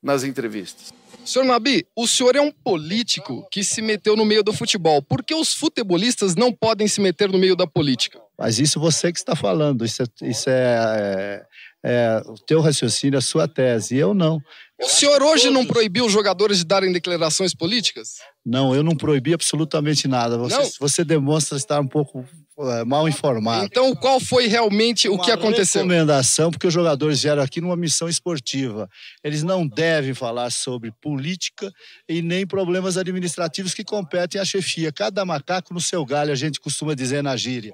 nas 0.05 0.23
entrevistas. 0.23 0.93
Senhor 1.25 1.45
Nabi, 1.45 1.87
o 1.95 2.07
senhor 2.07 2.35
é 2.35 2.41
um 2.41 2.51
político 2.51 3.47
que 3.51 3.63
se 3.63 3.81
meteu 3.81 4.15
no 4.15 4.23
meio 4.23 4.43
do 4.43 4.53
futebol. 4.53 5.01
Por 5.01 5.23
que 5.23 5.33
os 5.33 5.55
futebolistas 5.55 6.35
não 6.35 6.53
podem 6.53 6.87
se 6.87 7.01
meter 7.01 7.31
no 7.31 7.39
meio 7.39 7.55
da 7.55 7.65
política? 7.65 8.21
Mas 8.37 8.59
isso 8.59 8.79
você 8.79 9.11
que 9.11 9.17
está 9.17 9.35
falando, 9.35 9.83
isso 9.83 10.03
é, 10.03 10.05
isso 10.21 10.47
é, 10.47 10.53
é, 10.53 11.45
é 11.83 12.21
o 12.27 12.35
teu 12.35 12.61
raciocínio, 12.61 13.17
a 13.17 13.21
sua 13.21 13.47
tese, 13.47 13.97
eu 13.97 14.13
não. 14.13 14.39
O 14.79 14.87
senhor 14.87 15.23
hoje 15.23 15.49
não 15.49 15.65
proibiu 15.65 16.05
os 16.05 16.11
jogadores 16.11 16.59
de 16.59 16.65
darem 16.65 16.91
declarações 16.91 17.55
políticas? 17.55 18.17
Não, 18.45 18.75
eu 18.75 18.83
não 18.83 18.95
proibi 18.95 19.33
absolutamente 19.33 20.07
nada. 20.07 20.37
Você, 20.37 20.77
você 20.79 21.03
demonstra 21.03 21.57
estar 21.57 21.79
um 21.79 21.87
pouco 21.87 22.23
mal 22.85 23.07
informado. 23.07 23.65
Então, 23.65 23.93
qual 23.95 24.19
foi 24.19 24.47
realmente 24.47 25.09
Uma 25.09 25.21
o 25.21 25.25
que 25.25 25.31
aconteceu? 25.31 25.81
recomendação, 25.81 26.51
porque 26.51 26.67
os 26.67 26.73
jogadores 26.73 27.21
vieram 27.21 27.43
aqui 27.43 27.59
numa 27.59 27.75
missão 27.75 28.07
esportiva. 28.07 28.89
Eles 29.23 29.43
não 29.43 29.67
devem 29.67 30.13
falar 30.13 30.49
sobre 30.51 30.91
política 31.01 31.71
e 32.07 32.21
nem 32.21 32.47
problemas 32.47 32.97
administrativos 32.97 33.73
que 33.73 33.83
competem 33.83 34.39
à 34.39 34.45
chefia. 34.45 34.91
Cada 34.91 35.25
macaco 35.25 35.73
no 35.73 35.81
seu 35.81 36.05
galho, 36.05 36.31
a 36.31 36.35
gente 36.35 36.59
costuma 36.59 36.93
dizer 36.93 37.21
na 37.21 37.35
gíria. 37.35 37.73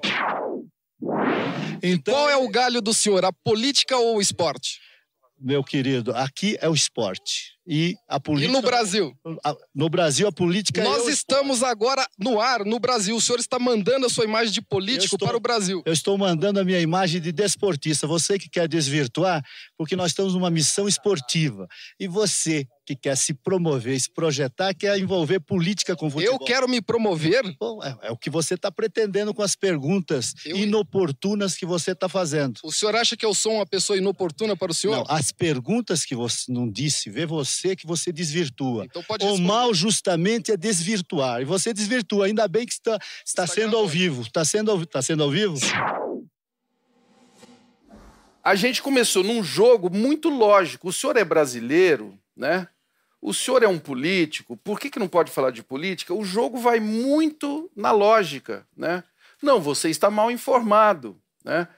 Então, 1.82 2.14
qual 2.14 2.30
é 2.30 2.36
o 2.36 2.48
galho 2.48 2.80
do 2.80 2.94
senhor, 2.94 3.24
a 3.24 3.32
política 3.32 3.96
ou 3.96 4.16
o 4.16 4.20
esporte? 4.20 4.80
meu 5.42 5.64
querido, 5.64 6.12
aqui 6.14 6.56
é 6.60 6.68
o 6.68 6.74
esporte. 6.74 7.52
E 7.66 7.94
a 8.08 8.18
política. 8.18 8.50
E 8.50 8.52
no 8.52 8.62
Brasil? 8.62 9.16
No 9.74 9.88
Brasil, 9.88 10.26
a 10.26 10.32
política 10.32 10.82
Nós 10.82 11.06
é 11.06 11.10
estamos 11.10 11.62
agora 11.62 12.06
no 12.18 12.40
ar, 12.40 12.64
no 12.64 12.80
Brasil. 12.80 13.14
O 13.14 13.20
senhor 13.20 13.38
está 13.38 13.58
mandando 13.58 14.06
a 14.06 14.10
sua 14.10 14.24
imagem 14.24 14.52
de 14.52 14.60
político 14.60 15.14
estou, 15.14 15.28
para 15.28 15.36
o 15.36 15.40
Brasil. 15.40 15.82
Eu 15.86 15.92
estou 15.92 16.18
mandando 16.18 16.58
a 16.58 16.64
minha 16.64 16.80
imagem 16.80 17.20
de 17.20 17.30
desportista. 17.30 18.06
Você 18.06 18.38
que 18.38 18.48
quer 18.48 18.66
desvirtuar, 18.66 19.44
porque 19.76 19.94
nós 19.94 20.10
estamos 20.10 20.34
numa 20.34 20.50
missão 20.50 20.88
esportiva. 20.88 21.68
E 22.00 22.08
você 22.08 22.66
que 22.84 22.96
quer 22.96 23.16
se 23.16 23.32
promover, 23.32 24.00
se 24.00 24.10
projetar, 24.10 24.74
quer 24.74 24.98
envolver 24.98 25.38
política 25.38 25.94
com 25.94 26.10
futebol. 26.10 26.34
Eu 26.34 26.38
quero 26.40 26.68
me 26.68 26.82
promover? 26.82 27.42
Bom, 27.60 27.80
é, 27.82 28.08
é 28.08 28.10
o 28.10 28.16
que 28.16 28.28
você 28.28 28.54
está 28.54 28.72
pretendendo 28.72 29.32
com 29.32 29.42
as 29.42 29.54
perguntas 29.54 30.34
eu... 30.44 30.56
inoportunas 30.56 31.54
que 31.54 31.64
você 31.64 31.92
está 31.92 32.08
fazendo. 32.08 32.58
O 32.64 32.72
senhor 32.72 32.96
acha 32.96 33.16
que 33.16 33.24
eu 33.24 33.34
sou 33.34 33.54
uma 33.54 33.66
pessoa 33.66 33.96
inoportuna 33.96 34.56
para 34.56 34.72
o 34.72 34.74
senhor? 34.74 34.96
Não, 34.96 35.04
as 35.08 35.30
perguntas 35.30 36.04
que 36.04 36.16
você 36.16 36.50
não 36.50 36.68
disse, 36.68 37.08
vê 37.08 37.24
você 37.24 37.51
que 37.76 37.86
você 37.86 38.12
desvirtua. 38.12 38.84
Então 38.84 39.02
pode 39.02 39.24
o 39.24 39.38
mal 39.38 39.74
justamente 39.74 40.52
é 40.52 40.56
desvirtuar. 40.56 41.40
E 41.42 41.44
você 41.44 41.72
desvirtua. 41.72 42.26
Ainda 42.26 42.46
bem 42.48 42.66
que 42.66 42.72
está, 42.72 42.98
está, 43.24 43.44
está 43.44 43.46
sendo 43.46 43.76
ao 43.76 43.86
vivo. 43.86 44.22
Está 44.22 44.44
sendo, 44.44 44.82
está 44.82 45.02
sendo 45.02 45.22
ao 45.22 45.30
vivo? 45.30 45.58
A 48.42 48.54
gente 48.54 48.82
começou 48.82 49.22
num 49.22 49.42
jogo 49.42 49.88
muito 49.88 50.28
lógico. 50.28 50.88
O 50.88 50.92
senhor 50.92 51.16
é 51.16 51.24
brasileiro, 51.24 52.18
né? 52.36 52.66
O 53.20 53.32
senhor 53.32 53.62
é 53.62 53.68
um 53.68 53.78
político, 53.78 54.56
por 54.56 54.80
que, 54.80 54.90
que 54.90 54.98
não 54.98 55.06
pode 55.06 55.30
falar 55.30 55.52
de 55.52 55.62
política? 55.62 56.12
O 56.12 56.24
jogo 56.24 56.58
vai 56.58 56.80
muito 56.80 57.70
na 57.76 57.92
lógica, 57.92 58.66
né? 58.76 59.04
Não, 59.40 59.60
você 59.60 59.88
está 59.90 60.10
mal 60.10 60.28
informado, 60.28 61.16
né? 61.44 61.68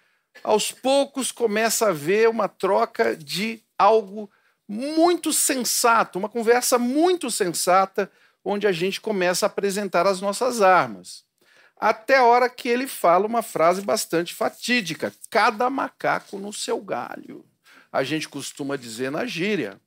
Aos 0.42 0.72
poucos 0.72 1.30
começa 1.30 1.84
a 1.84 1.90
haver 1.90 2.30
uma 2.30 2.48
troca 2.48 3.14
de 3.14 3.62
algo 3.78 4.30
muito 4.68 5.32
sensato, 5.32 6.18
uma 6.18 6.28
conversa 6.28 6.78
muito 6.78 7.30
sensata, 7.30 8.10
onde 8.44 8.66
a 8.66 8.72
gente 8.72 9.00
começa 9.00 9.44
a 9.44 9.48
apresentar 9.48 10.06
as 10.06 10.20
nossas 10.20 10.62
armas. 10.62 11.24
Até 11.76 12.18
a 12.18 12.24
hora 12.24 12.48
que 12.48 12.68
ele 12.68 12.86
fala 12.86 13.26
uma 13.26 13.42
frase 13.42 13.82
bastante 13.82 14.34
fatídica: 14.34 15.12
cada 15.30 15.68
macaco 15.68 16.38
no 16.38 16.52
seu 16.52 16.80
galho. 16.80 17.44
A 17.92 18.02
gente 18.02 18.28
costuma 18.28 18.76
dizer 18.76 19.10
na 19.10 19.24
gíria. 19.24 19.80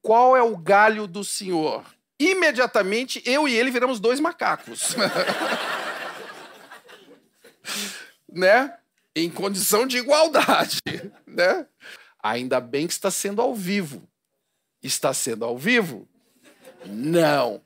Qual 0.00 0.36
é 0.36 0.42
o 0.42 0.56
galho 0.56 1.06
do 1.06 1.22
senhor? 1.22 1.84
Imediatamente 2.18 3.22
eu 3.26 3.46
e 3.46 3.54
ele 3.54 3.70
viramos 3.70 4.00
dois 4.00 4.18
macacos. 4.18 4.96
né? 8.32 8.74
Em 9.14 9.28
condição 9.28 9.86
de 9.86 9.98
igualdade, 9.98 10.80
né? 11.26 11.66
Ainda 12.28 12.60
bem 12.60 12.86
que 12.86 12.92
está 12.92 13.10
sendo 13.10 13.40
ao 13.40 13.54
vivo. 13.54 14.08
Está 14.82 15.12
sendo 15.14 15.44
ao 15.44 15.56
vivo? 15.56 16.08
Não. 16.86 17.62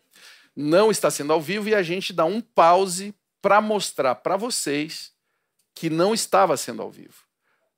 Não 0.54 0.90
está 0.90 1.10
sendo 1.10 1.32
ao 1.32 1.40
vivo 1.40 1.68
e 1.68 1.74
a 1.74 1.82
gente 1.82 2.12
dá 2.12 2.24
um 2.24 2.40
pause 2.40 3.14
para 3.40 3.60
mostrar 3.60 4.14
para 4.16 4.36
vocês 4.36 5.12
que 5.74 5.90
não 5.90 6.14
estava 6.14 6.56
sendo 6.56 6.82
ao 6.82 6.90
vivo 6.90 7.22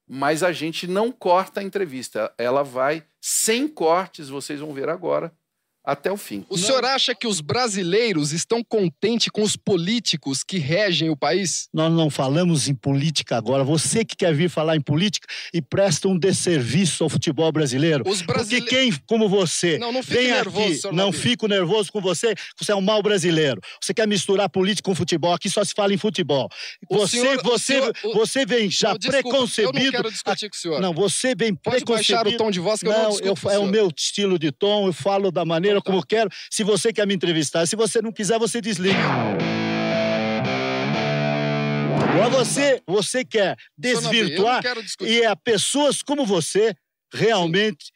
mas 0.06 0.42
a 0.42 0.52
gente 0.52 0.86
não 0.86 1.10
corta 1.10 1.60
a 1.60 1.62
entrevista. 1.62 2.32
Ela 2.36 2.62
vai 2.62 3.04
sem 3.20 3.66
cortes, 3.66 4.28
vocês 4.28 4.60
vão 4.60 4.72
ver 4.72 4.88
agora, 4.88 5.32
até 5.84 6.10
o 6.10 6.16
fim. 6.16 6.46
O 6.48 6.56
não. 6.56 6.64
senhor 6.64 6.84
acha 6.84 7.14
que 7.14 7.26
os 7.26 7.40
brasileiros 7.40 8.32
estão 8.32 8.64
contentes 8.64 9.28
com 9.28 9.42
os 9.42 9.54
políticos 9.54 10.42
que 10.42 10.56
regem 10.56 11.10
o 11.10 11.16
país? 11.16 11.68
Nós 11.72 11.92
não 11.92 12.08
falamos 12.08 12.68
em 12.68 12.74
política 12.74 13.36
agora. 13.36 13.62
Você 13.62 14.04
que 14.04 14.16
quer 14.16 14.34
vir 14.34 14.48
falar 14.48 14.76
em 14.76 14.80
política 14.80 15.28
e 15.52 15.60
presta 15.60 16.08
um 16.08 16.18
desserviço 16.18 17.04
ao 17.04 17.10
futebol 17.10 17.52
brasileiro. 17.52 18.02
Os 18.08 18.22
brasile... 18.22 18.62
Porque 18.62 18.74
quem, 18.74 18.92
como 19.06 19.28
você, 19.28 19.76
não, 19.78 19.92
não 19.92 20.02
vem 20.02 20.28
nervoso, 20.28 20.88
aqui, 20.88 20.96
não 20.96 21.12
fico 21.12 21.46
nervoso 21.46 21.92
com 21.92 22.00
você, 22.00 22.34
você 22.58 22.72
é 22.72 22.74
um 22.74 22.80
mau 22.80 23.02
brasileiro. 23.02 23.60
Você 23.80 23.92
quer 23.92 24.08
misturar 24.08 24.48
política 24.48 24.88
com 24.88 24.94
futebol. 24.94 25.34
Aqui 25.34 25.50
só 25.50 25.62
se 25.64 25.74
fala 25.74 25.92
em 25.92 25.98
futebol. 25.98 26.48
O 26.88 26.98
você, 26.98 27.18
senhor, 27.18 27.42
você, 27.42 27.72
senhor, 27.74 27.92
você 28.14 28.46
vem 28.46 28.70
já 28.70 28.90
não, 28.90 28.98
desculpa, 28.98 29.22
preconcebido. 29.22 29.78
Eu 29.78 29.84
não 29.84 29.90
quero 29.90 30.10
discutir 30.10 30.48
com 30.48 30.56
o 30.56 30.58
senhor. 30.58 30.80
Não, 30.80 30.94
você 30.94 31.34
vem 31.34 31.54
Pode 31.54 31.76
preconcebido. 31.76 32.24
baixar 32.24 32.26
o 32.26 32.36
tom 32.38 32.50
de 32.50 32.60
voz 32.60 32.80
que 32.80 32.86
eu 32.86 32.92
não, 32.92 33.18
eu, 33.20 33.34
é 33.50 33.58
o 33.58 33.66
meu 33.66 33.90
estilo 33.94 34.38
de 34.38 34.50
tom. 34.50 34.86
Eu 34.86 34.92
falo 34.92 35.30
da 35.30 35.44
maneira 35.44 35.73
maneira 35.74 35.82
como 35.82 36.04
quero. 36.04 36.30
Se 36.50 36.62
você 36.62 36.92
quer 36.92 37.06
me 37.06 37.14
entrevistar, 37.14 37.66
se 37.66 37.76
você 37.76 38.00
não 38.00 38.12
quiser, 38.12 38.38
você 38.38 38.60
desliga. 38.60 38.98
Agora 42.12 42.30
você, 42.30 42.80
você 42.86 43.24
quer 43.24 43.56
desvirtuar 43.76 44.62
e 45.00 45.22
é 45.22 45.34
pessoas 45.34 46.00
como 46.00 46.24
você 46.24 46.74
realmente 47.12 47.92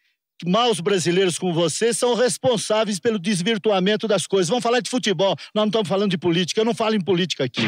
maus 0.47 0.79
brasileiros 0.79 1.37
como 1.37 1.53
você 1.53 1.93
são 1.93 2.15
responsáveis 2.15 3.01
pelo 3.01 3.19
desvirtuamento 3.19 4.07
das 4.07 4.27
coisas. 4.27 4.49
Vamos 4.49 4.63
falar 4.63 4.81
de 4.81 4.91
futebol, 4.91 5.35
nós 5.55 5.63
não 5.63 5.67
estamos 5.67 5.89
falando 5.89 6.11
de 6.11 6.19
política. 6.19 6.61
Eu 6.61 6.65
não 6.65 6.75
falo 6.75 6.95
em 6.95 7.01
política 7.01 7.45
aqui. 7.45 7.63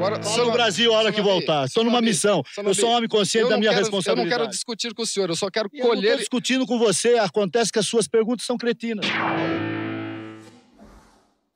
Agora, 0.00 0.22
Fala 0.22 0.44
no 0.46 0.52
Brasil 0.52 0.94
a 0.94 0.98
hora 0.98 1.12
que 1.12 1.20
voltar. 1.20 1.66
Estou 1.66 1.84
numa 1.84 2.00
missão. 2.00 2.42
Eu 2.56 2.72
sou 2.72 2.88
um 2.88 2.92
homem 2.92 3.06
consciente 3.06 3.50
da 3.50 3.58
minha 3.58 3.70
quero, 3.70 3.82
responsabilidade. 3.82 4.32
Eu 4.32 4.38
não 4.38 4.44
quero 4.44 4.50
discutir 4.50 4.94
com 4.94 5.02
o 5.02 5.06
senhor, 5.06 5.28
eu 5.28 5.36
só 5.36 5.50
quero 5.50 5.68
e 5.70 5.78
colher. 5.78 5.92
Eu 5.92 6.00
estou 6.00 6.40
discutindo 6.40 6.66
com 6.66 6.78
você, 6.78 7.18
acontece 7.18 7.70
que 7.70 7.78
as 7.78 7.86
suas 7.86 8.08
perguntas 8.08 8.46
são 8.46 8.56
cretinas. 8.56 9.04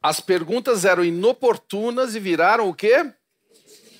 As 0.03 0.21
perguntas 0.21 0.85
eram 0.85 1.03
inoportunas 1.03 2.15
e 2.15 2.21
viraram 2.21 2.69
o 2.69 2.75
quê? 2.75 3.11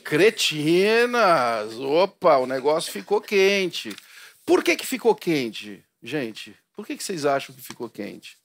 Cretinas. 0.05 1.73
Opa, 1.79 2.37
o 2.37 2.47
negócio 2.47 2.93
ficou 2.93 3.23
quente. 3.23 3.97
Por 4.45 4.63
que, 4.63 4.77
que 4.77 4.87
ficou 4.87 5.15
quente, 5.15 5.83
gente? 6.03 6.55
Por 6.77 6.87
que, 6.87 6.99
que 6.99 7.03
vocês 7.03 7.25
acham 7.25 7.55
que 7.55 7.63
ficou 7.63 7.89
quente? 7.89 8.37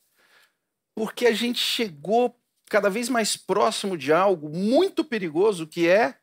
Porque 0.95 1.25
a 1.25 1.33
gente 1.33 1.59
chegou 1.59 2.33
cada 2.69 2.89
vez 2.89 3.09
mais 3.09 3.35
próximo 3.35 3.97
de 3.97 4.13
algo 4.13 4.47
muito 4.47 5.03
perigoso 5.03 5.65
que 5.67 5.89
é 5.89 6.15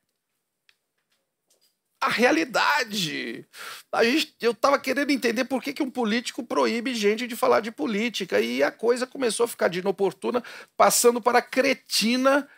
a 2.01 2.09
realidade. 2.09 3.45
A 3.91 4.05
gente, 4.05 4.35
eu 4.41 4.53
estava 4.53 4.79
querendo 4.79 5.11
entender 5.11 5.45
por 5.45 5.61
que, 5.61 5.73
que 5.73 5.83
um 5.83 5.91
político 5.91 6.45
proíbe 6.45 6.95
gente 6.95 7.27
de 7.27 7.35
falar 7.35 7.61
de 7.61 7.73
política. 7.73 8.41
E 8.41 8.63
a 8.63 8.71
coisa 8.71 9.07
começou 9.07 9.45
a 9.45 9.49
ficar 9.49 9.69
de 9.69 9.81
inoportuna, 9.81 10.43
passando 10.77 11.21
para 11.21 11.43
cretina. 11.43 12.49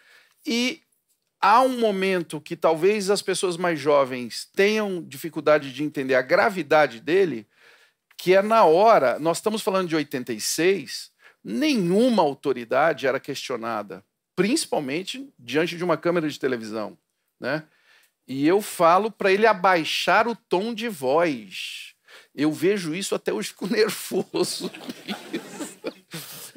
E 0.46 0.82
há 1.40 1.62
um 1.62 1.78
momento 1.78 2.40
que 2.40 2.56
talvez 2.56 3.08
as 3.08 3.22
pessoas 3.22 3.56
mais 3.56 3.80
jovens 3.80 4.48
tenham 4.54 5.02
dificuldade 5.02 5.72
de 5.72 5.82
entender 5.82 6.14
a 6.14 6.22
gravidade 6.22 7.00
dele, 7.00 7.46
que 8.18 8.34
é 8.34 8.42
na 8.42 8.64
hora, 8.64 9.18
nós 9.18 9.38
estamos 9.38 9.62
falando 9.62 9.88
de 9.88 9.96
86, 9.96 11.10
nenhuma 11.42 12.22
autoridade 12.22 13.06
era 13.06 13.20
questionada, 13.20 14.04
principalmente 14.36 15.28
diante 15.38 15.76
de 15.76 15.84
uma 15.84 15.96
câmera 15.96 16.28
de 16.28 16.38
televisão, 16.38 16.96
né? 17.40 17.64
E 18.26 18.46
eu 18.46 18.60
falo 18.60 19.10
para 19.10 19.32
ele 19.32 19.46
abaixar 19.46 20.28
o 20.28 20.36
tom 20.36 20.74
de 20.74 20.88
voz. 20.88 21.94
Eu 22.34 22.52
vejo 22.52 22.94
isso 22.94 23.14
até 23.14 23.32
hoje 23.32 23.48
fico 23.48 23.66
nervoso. 23.66 24.70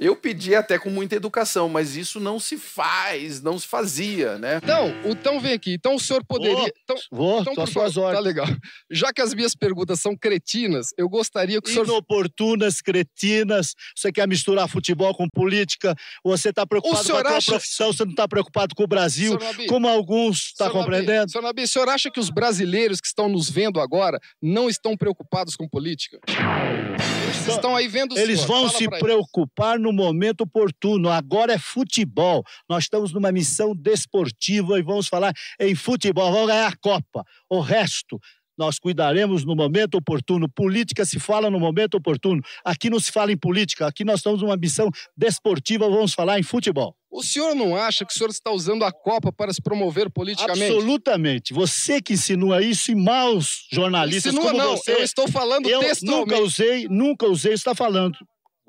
Eu 0.02 0.16
pedi 0.16 0.56
até 0.56 0.80
com 0.80 0.90
muita 0.90 1.16
educação, 1.16 1.70
mas 1.70 1.96
isso 1.96 2.20
não 2.20 2.40
se 2.40 2.58
faz, 2.58 3.40
não 3.40 3.60
se 3.60 3.68
fazia, 3.68 4.40
né? 4.40 4.60
Então, 4.64 4.92
então 5.06 5.40
vem 5.40 5.54
aqui. 5.54 5.74
Então 5.74 5.94
o 5.94 6.00
senhor 6.00 6.26
poderia. 6.26 6.56
Vou, 6.58 6.68
então, 6.68 6.96
vou 7.12 7.42
então, 7.42 7.54
por 7.54 7.68
suas 7.68 7.98
ordens. 7.98 8.18
Tá 8.18 8.20
legal. 8.20 8.48
Já 8.90 9.14
que 9.14 9.22
as 9.22 9.32
minhas 9.36 9.54
perguntas 9.54 10.00
são 10.00 10.18
cretinas, 10.18 10.88
eu 10.98 11.08
gostaria 11.08 11.62
que 11.62 11.70
o 11.70 11.72
senhor. 11.72 11.86
Inoportunas, 11.86 12.82
cretinas. 12.82 13.76
Você 13.96 14.12
quer 14.12 14.28
misturar 14.28 14.68
futebol 14.68 15.14
com 15.14 15.30
política? 15.30 15.94
Você 16.26 16.50
está 16.50 16.66
preocupado 16.66 17.08
com 17.08 17.18
a 17.18 17.38
acha... 17.38 17.52
profissão, 17.52 17.94
você 17.94 18.04
não 18.04 18.12
está 18.12 18.28
preocupado 18.28 18.74
com 18.74 18.84
o 18.84 18.88
Brasil, 18.88 19.38
Nabi, 19.38 19.68
como 19.68 19.88
alguns 19.88 20.48
está 20.48 20.72
compreendendo? 20.72 21.32
Senhor 21.32 21.44
Nabi, 21.44 21.62
o 21.62 21.68
senhor 21.68 21.88
acha 21.90 22.10
que 22.10 22.20
os 22.20 22.32
brasileiros 22.32 23.00
que 23.00 23.06
estão 23.06 23.30
nos 23.30 23.52
vendo 23.52 23.80
agora 23.80 24.20
não 24.42 24.68
estão 24.68 24.98
preocupados 24.98 25.56
com 25.56 25.70
política? 25.70 26.20
Eles 26.28 27.48
estão 27.48 27.76
aí 27.76 27.88
vendo 27.88 28.14
o 28.14 28.18
Eles 28.18 28.40
senhor. 28.40 28.48
vão 28.48 28.68
Fala 28.68 28.78
se 28.80 28.90
preocupar 28.90 29.80
no 29.80 29.91
momento 29.94 30.42
oportuno. 30.42 31.10
Agora 31.10 31.54
é 31.54 31.58
futebol. 31.60 32.44
Nós 32.70 32.84
estamos 32.84 33.14
numa 33.14 33.32
missão 33.32 33.76
desportiva 33.76 34.80
e 34.80 34.82
vamos 34.82 35.08
falar 35.08 35.34
em 35.60 35.76
futebol. 35.76 36.32
Vamos 36.32 36.48
ganhar 36.48 36.68
a 36.68 36.78
Copa. 36.78 37.24
O 37.50 37.60
resto 37.60 38.20
nós 38.58 38.78
cuidaremos 38.78 39.44
no 39.44 39.56
momento 39.56 39.96
oportuno. 39.96 40.48
Política 40.48 41.04
se 41.04 41.20
fala 41.20 41.50
no 41.50 41.60
momento 41.60 41.96
oportuno. 41.96 42.42
Aqui 42.64 42.90
não 42.90 43.00
se 43.00 43.12
fala 43.12 43.32
em 43.32 43.38
política, 43.38 43.88
aqui 43.88 44.04
nós 44.04 44.20
estamos 44.20 44.42
numa 44.42 44.56
missão 44.56 44.90
desportiva, 45.18 45.90
vamos 45.90 46.14
falar 46.14 46.40
em 46.40 46.44
futebol. 46.44 46.96
O 47.10 47.24
senhor 47.24 47.54
não 47.56 47.76
acha 47.76 48.06
que 48.06 48.14
o 48.14 48.18
senhor 48.18 48.30
está 48.30 48.52
usando 48.52 48.86
a 48.86 48.92
Copa 48.92 49.34
para 49.34 49.52
se 49.52 49.62
promover 49.62 50.10
politicamente? 50.10 50.64
Absolutamente. 50.64 51.54
Você 51.54 52.02
que 52.02 52.14
insinua 52.14 52.64
isso 52.64 52.92
e 52.92 52.96
maus 52.96 53.68
jornalistas 53.72 54.34
insinua, 54.34 54.52
como 54.52 54.64
não. 54.64 54.78
você. 54.78 54.94
Eu 54.94 55.04
estou 55.04 55.28
falando 55.28 55.68
eu 55.68 55.80
textualmente. 55.82 56.32
nunca 56.32 56.42
usei, 56.42 56.88
nunca 56.88 57.28
usei, 57.28 57.54
está 57.54 57.76
falando. 57.76 58.18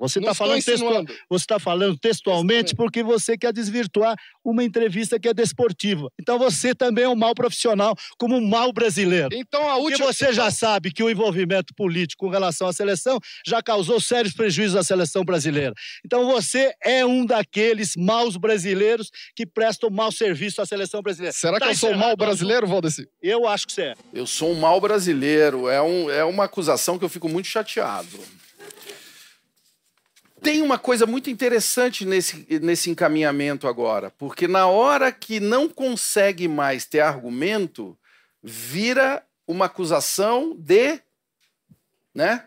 Você 0.03 0.19
está 0.19 0.33
falando, 0.33 0.61
textual, 0.61 1.05
você 1.29 1.45
tá 1.45 1.59
falando 1.59 1.97
textualmente 1.97 2.75
porque 2.75 3.01
você 3.01 3.37
quer 3.37 3.53
desvirtuar 3.53 4.17
uma 4.43 4.61
entrevista 4.61 5.17
que 5.17 5.29
é 5.29 5.33
desportiva. 5.33 6.09
Então 6.19 6.37
você 6.37 6.75
também 6.75 7.05
é 7.05 7.09
um 7.09 7.15
mau 7.15 7.33
profissional, 7.33 7.95
como 8.17 8.35
um 8.35 8.45
mau 8.45 8.73
brasileiro. 8.73 9.29
Então 9.31 9.69
a 9.69 9.77
última. 9.77 10.07
Porque 10.07 10.13
você 10.13 10.33
já 10.33 10.51
sabe 10.51 10.91
que 10.91 11.01
o 11.01 11.09
envolvimento 11.09 11.73
político 11.73 12.25
com 12.25 12.29
relação 12.29 12.67
à 12.67 12.73
seleção 12.73 13.17
já 13.45 13.63
causou 13.63 14.01
sérios 14.01 14.33
prejuízos 14.33 14.75
à 14.75 14.83
seleção 14.83 15.23
brasileira. 15.23 15.73
Então 16.05 16.25
você 16.25 16.73
é 16.83 17.05
um 17.05 17.25
daqueles 17.25 17.95
maus 17.95 18.35
brasileiros 18.35 19.09
que 19.33 19.45
prestam 19.45 19.89
mau 19.89 20.11
serviço 20.11 20.61
à 20.61 20.65
seleção 20.65 21.01
brasileira. 21.01 21.33
Será 21.33 21.59
tá 21.59 21.67
que 21.67 21.71
eu 21.71 21.77
sou 21.77 21.91
um 21.91 21.97
mau 21.97 22.17
brasileiro, 22.17 22.67
Valdeci? 22.67 23.07
Eu 23.21 23.47
acho 23.47 23.67
que 23.67 23.71
você 23.71 23.81
é. 23.83 23.93
Eu 24.13 24.27
sou 24.27 24.51
um 24.51 24.59
mau 24.59 24.81
brasileiro. 24.81 25.69
É, 25.69 25.81
um, 25.81 26.09
é 26.09 26.25
uma 26.25 26.43
acusação 26.43 26.99
que 26.99 27.05
eu 27.05 27.09
fico 27.09 27.29
muito 27.29 27.47
chateado. 27.47 28.19
Tem 30.43 30.61
uma 30.61 30.77
coisa 30.77 31.05
muito 31.05 31.29
interessante 31.29 32.03
nesse, 32.03 32.45
nesse 32.59 32.89
encaminhamento 32.89 33.65
agora, 33.65 34.11
porque 34.11 34.45
na 34.45 34.67
hora 34.67 35.09
que 35.09 35.39
não 35.39 35.69
consegue 35.69 36.49
mais 36.49 36.85
ter 36.85 36.99
argumento, 36.99 37.97
vira 38.43 39.25
uma 39.47 39.65
acusação 39.65 40.53
de, 40.53 40.99
né, 42.13 42.45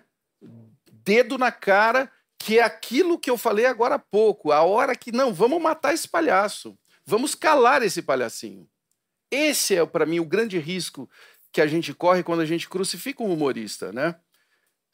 dedo 0.92 1.38
na 1.38 1.51
cara, 1.51 2.12
que 2.38 2.59
é 2.59 2.62
aquilo 2.62 3.18
que 3.18 3.30
eu 3.30 3.38
falei 3.38 3.64
agora 3.64 3.94
há 3.94 3.99
pouco, 3.99 4.53
a 4.53 4.61
hora 4.61 4.94
que 4.94 5.11
não, 5.11 5.32
vamos 5.32 5.61
matar 5.61 5.94
esse 5.94 6.07
palhaço, 6.07 6.78
vamos 7.07 7.34
calar 7.34 7.82
esse 7.82 8.03
palhacinho. 8.03 8.68
Esse 9.30 9.74
é 9.74 9.86
para 9.86 10.05
mim 10.05 10.20
o 10.20 10.24
grande 10.26 10.59
risco 10.59 11.09
que 11.51 11.62
a 11.62 11.66
gente 11.66 11.94
corre 11.94 12.22
quando 12.22 12.40
a 12.40 12.47
gente 12.47 12.68
crucifica 12.68 13.22
um 13.22 13.32
humorista, 13.32 13.90
né? 13.90 14.16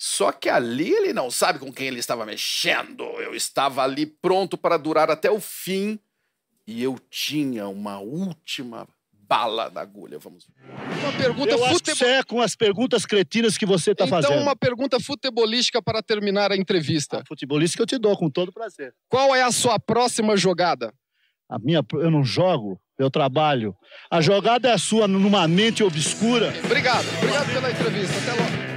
Só 0.05 0.33
que 0.33 0.49
ali 0.49 0.91
ele 0.91 1.13
não 1.13 1.31
sabe 1.31 1.61
com 1.61 1.73
quem 1.73 1.87
ele 1.87 2.01
estava 2.01 2.27
mexendo. 2.27 3.05
Eu 3.21 3.37
estava 3.37 3.85
ali 3.85 4.05
pronto 4.05 4.59
para 4.59 4.77
durar 4.77 5.09
até 5.13 5.31
o 5.31 5.39
fim 5.39 5.97
e 6.67 6.83
eu 6.83 6.99
tinha 7.09 7.69
uma 7.69 8.01
última 8.01 8.89
bala 9.13 9.71
na 9.71 9.81
agulha, 9.81 10.19
vamos 10.19 10.45
ver. 10.45 11.05
Uma 11.05 11.13
pergunta 11.13 11.53
eu 11.53 11.59
futebol... 11.69 12.09
é 12.09 12.25
com 12.25 12.41
as 12.41 12.57
perguntas 12.57 13.07
cretinas 13.07 13.57
que 13.57 13.65
você 13.65 13.93
está 13.93 14.07
então, 14.07 14.17
fazendo. 14.21 14.33
Então, 14.33 14.43
uma 14.43 14.57
pergunta 14.57 14.99
futebolística 14.99 15.81
para 15.81 16.03
terminar 16.03 16.51
a 16.51 16.57
entrevista. 16.57 17.21
A 17.21 17.25
futebolística 17.25 17.85
eu 17.85 17.87
te 17.87 17.97
dou, 17.97 18.17
com 18.17 18.29
todo 18.29 18.51
prazer. 18.51 18.93
Qual 19.09 19.33
é 19.37 19.45
a 19.45 19.53
sua 19.53 19.79
próxima 19.79 20.37
jogada? 20.37 20.93
A 21.49 21.61
minha, 21.61 21.81
eu 21.93 22.11
não 22.11 22.25
jogo, 22.25 22.77
eu 22.99 23.09
trabalho. 23.09 23.73
A 24.11 24.21
jogada 24.21 24.69
é 24.69 24.73
a 24.73 24.79
sua 24.79 25.07
numa 25.07 25.47
mente 25.47 25.85
obscura. 25.85 26.53
Obrigado, 26.65 27.07
obrigado 27.19 27.53
pela 27.53 27.71
entrevista. 27.71 28.17
Até 28.19 28.33
logo. 28.33 28.72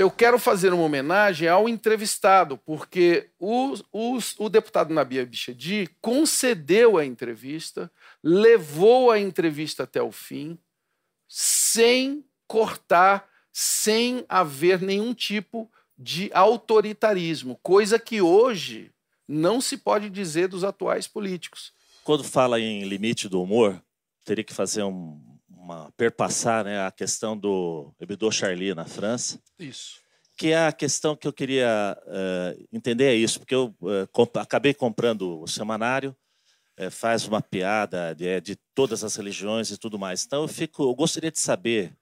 Eu 0.00 0.10
quero 0.10 0.38
fazer 0.38 0.72
uma 0.72 0.84
homenagem 0.84 1.46
ao 1.46 1.68
entrevistado, 1.68 2.56
porque 2.56 3.28
o, 3.38 3.74
o, 3.92 4.18
o 4.38 4.48
deputado 4.48 4.94
Nabia 4.94 5.26
Bichedi 5.26 5.90
concedeu 6.00 6.96
a 6.96 7.04
entrevista, 7.04 7.92
levou 8.24 9.10
a 9.10 9.20
entrevista 9.20 9.82
até 9.82 10.00
o 10.00 10.10
fim, 10.10 10.58
sem 11.28 12.24
cortar, 12.46 13.28
sem 13.52 14.24
haver 14.26 14.80
nenhum 14.80 15.12
tipo 15.12 15.70
de 15.98 16.30
autoritarismo, 16.32 17.60
coisa 17.62 17.98
que 17.98 18.22
hoje 18.22 18.90
não 19.28 19.60
se 19.60 19.76
pode 19.76 20.08
dizer 20.08 20.48
dos 20.48 20.64
atuais 20.64 21.06
políticos. 21.06 21.74
Quando 22.04 22.24
fala 22.24 22.58
em 22.58 22.84
limite 22.84 23.28
do 23.28 23.42
humor, 23.42 23.78
teria 24.24 24.44
que 24.44 24.54
fazer 24.54 24.82
um, 24.82 25.20
uma 25.60 25.92
perpassar 25.96 26.64
né, 26.64 26.84
a 26.84 26.90
questão 26.90 27.36
do 27.36 27.94
Hebdo 28.00 28.32
Charlie 28.32 28.74
na 28.74 28.86
França. 28.86 29.40
Isso. 29.58 30.00
Que 30.36 30.52
é 30.52 30.66
a 30.66 30.72
questão 30.72 31.14
que 31.14 31.28
eu 31.28 31.32
queria 31.32 31.96
uh, 32.06 32.66
entender 32.72 33.04
é 33.04 33.14
isso, 33.14 33.38
porque 33.38 33.54
eu 33.54 33.74
uh, 33.82 34.08
comp 34.10 34.36
acabei 34.38 34.72
comprando 34.72 35.42
o 35.42 35.46
semanário, 35.46 36.16
uh, 36.78 36.90
faz 36.90 37.26
uma 37.26 37.42
piada 37.42 38.14
de, 38.14 38.40
de, 38.40 38.56
todas 38.74 39.04
as 39.04 39.14
religiões 39.16 39.70
e 39.70 39.76
tudo 39.76 39.98
mais. 39.98 40.24
Então 40.24 40.42
eu 40.42 40.48
fico, 40.48 40.82
eu 40.82 40.94
gostaria 40.94 41.30
de 41.30 41.38
saber 41.38 41.94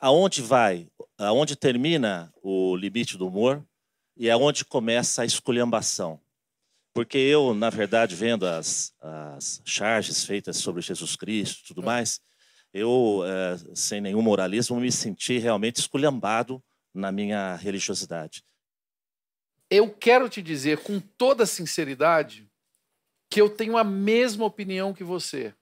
aonde 0.00 0.42
vai, 0.42 0.88
aonde 1.16 1.54
termina 1.54 2.32
o 2.42 2.74
limite 2.74 3.16
do 3.16 3.28
humor 3.28 3.64
e 4.16 4.28
aonde 4.28 4.64
começa 4.64 5.22
a 5.22 5.24
esculhambação. 5.24 6.20
Porque 6.92 7.16
eu, 7.16 7.54
na 7.54 7.70
verdade, 7.70 8.16
vendo 8.16 8.44
as, 8.44 8.92
as 9.00 9.62
charges 9.64 10.24
feitas 10.24 10.56
sobre 10.56 10.82
Jesus 10.82 11.14
Cristo 11.14 11.60
e 11.60 11.68
tudo 11.68 11.80
mais, 11.80 12.20
eu, 12.76 13.22
é, 13.24 13.56
sem 13.74 14.02
nenhum 14.02 14.20
moralismo, 14.20 14.78
me 14.78 14.92
senti 14.92 15.38
realmente 15.38 15.76
esculhambado 15.76 16.62
na 16.92 17.10
minha 17.10 17.56
religiosidade. 17.56 18.44
Eu 19.70 19.90
quero 19.90 20.28
te 20.28 20.42
dizer 20.42 20.78
com 20.78 21.00
toda 21.00 21.46
sinceridade 21.46 22.46
que 23.30 23.40
eu 23.40 23.48
tenho 23.48 23.78
a 23.78 23.82
mesma 23.82 24.44
opinião 24.44 24.92
que 24.92 25.02
você. 25.02 25.54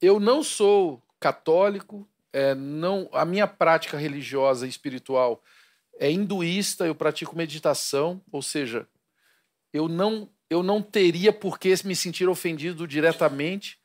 Eu 0.00 0.20
não 0.20 0.42
sou 0.44 1.02
católico, 1.18 2.08
é, 2.32 2.54
não, 2.54 3.08
a 3.12 3.24
minha 3.24 3.48
prática 3.48 3.98
religiosa 3.98 4.66
e 4.66 4.70
espiritual 4.70 5.42
é 5.98 6.10
hinduísta, 6.10 6.86
eu 6.86 6.94
pratico 6.94 7.36
meditação, 7.36 8.22
ou 8.30 8.40
seja, 8.40 8.86
eu 9.72 9.88
não, 9.88 10.30
eu 10.48 10.62
não 10.62 10.80
teria 10.80 11.32
por 11.32 11.58
que 11.58 11.74
me 11.84 11.96
sentir 11.96 12.28
ofendido 12.28 12.86
diretamente, 12.86 13.78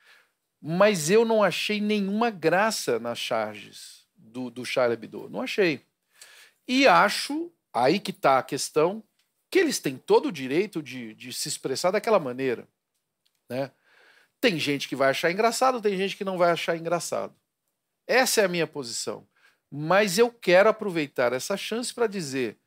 mas 0.62 1.10
eu 1.10 1.24
não 1.24 1.41
achei 1.41 1.80
nenhuma 1.80 2.30
graça 2.30 2.99
nas 2.99 3.18
charges 3.18 4.05
do, 4.16 4.49
do 4.49 4.66
Charles 4.66 4.97
Hebdo. 5.01 5.30
Não 5.30 5.41
achei. 5.41 5.86
E 6.68 6.88
acho, 6.88 7.51
aí 7.74 7.99
que 7.99 8.12
está 8.12 8.39
a 8.39 8.43
questão, 8.43 9.03
que 9.49 9.57
eles 9.57 9.80
têm 9.80 9.97
todo 9.97 10.28
o 10.28 10.32
direito 10.32 10.84
de, 10.84 11.14
de 11.16 11.34
se 11.34 11.47
expressar 11.47 11.91
daquela 11.91 12.20
maneira. 12.20 12.68
Né? 13.49 13.72
Tem 14.39 14.60
gente 14.60 14.88
que 14.88 14.95
vai 14.95 15.10
achar 15.10 15.32
engraçado, 15.32 15.82
tem 15.82 15.97
gente 15.97 16.16
que 16.16 16.24
não 16.24 16.38
vai 16.38 16.51
achar 16.51 16.78
engraçado. 16.78 17.34
Essa 18.07 18.41
é 18.41 18.45
a 18.45 18.49
minha 18.49 18.68
posição. 18.68 19.28
Mas 19.72 20.18
eu 20.18 20.32
quero 20.32 20.70
aproveitar 20.70 21.34
essa 21.34 21.55
chance 21.55 21.93
para 21.93 22.07
dizer: 22.07 22.57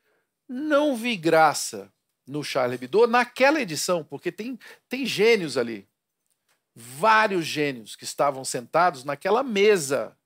não 0.49 0.97
vi 0.97 1.17
graça 1.17 1.93
no 2.27 2.45
Charles 2.45 2.81
Hebdo 2.81 3.07
naquela 3.07 3.61
edição, 3.61 4.05
porque 4.05 4.31
tem, 4.31 4.59
tem 4.89 5.05
gênios 5.05 5.57
ali. 5.57 5.89
Vários 6.75 7.45
gênios 7.45 7.97
que 7.97 8.05
estavam 8.05 8.45
sentados 8.45 9.05
naquela 9.05 9.43
mesa. 9.43 10.17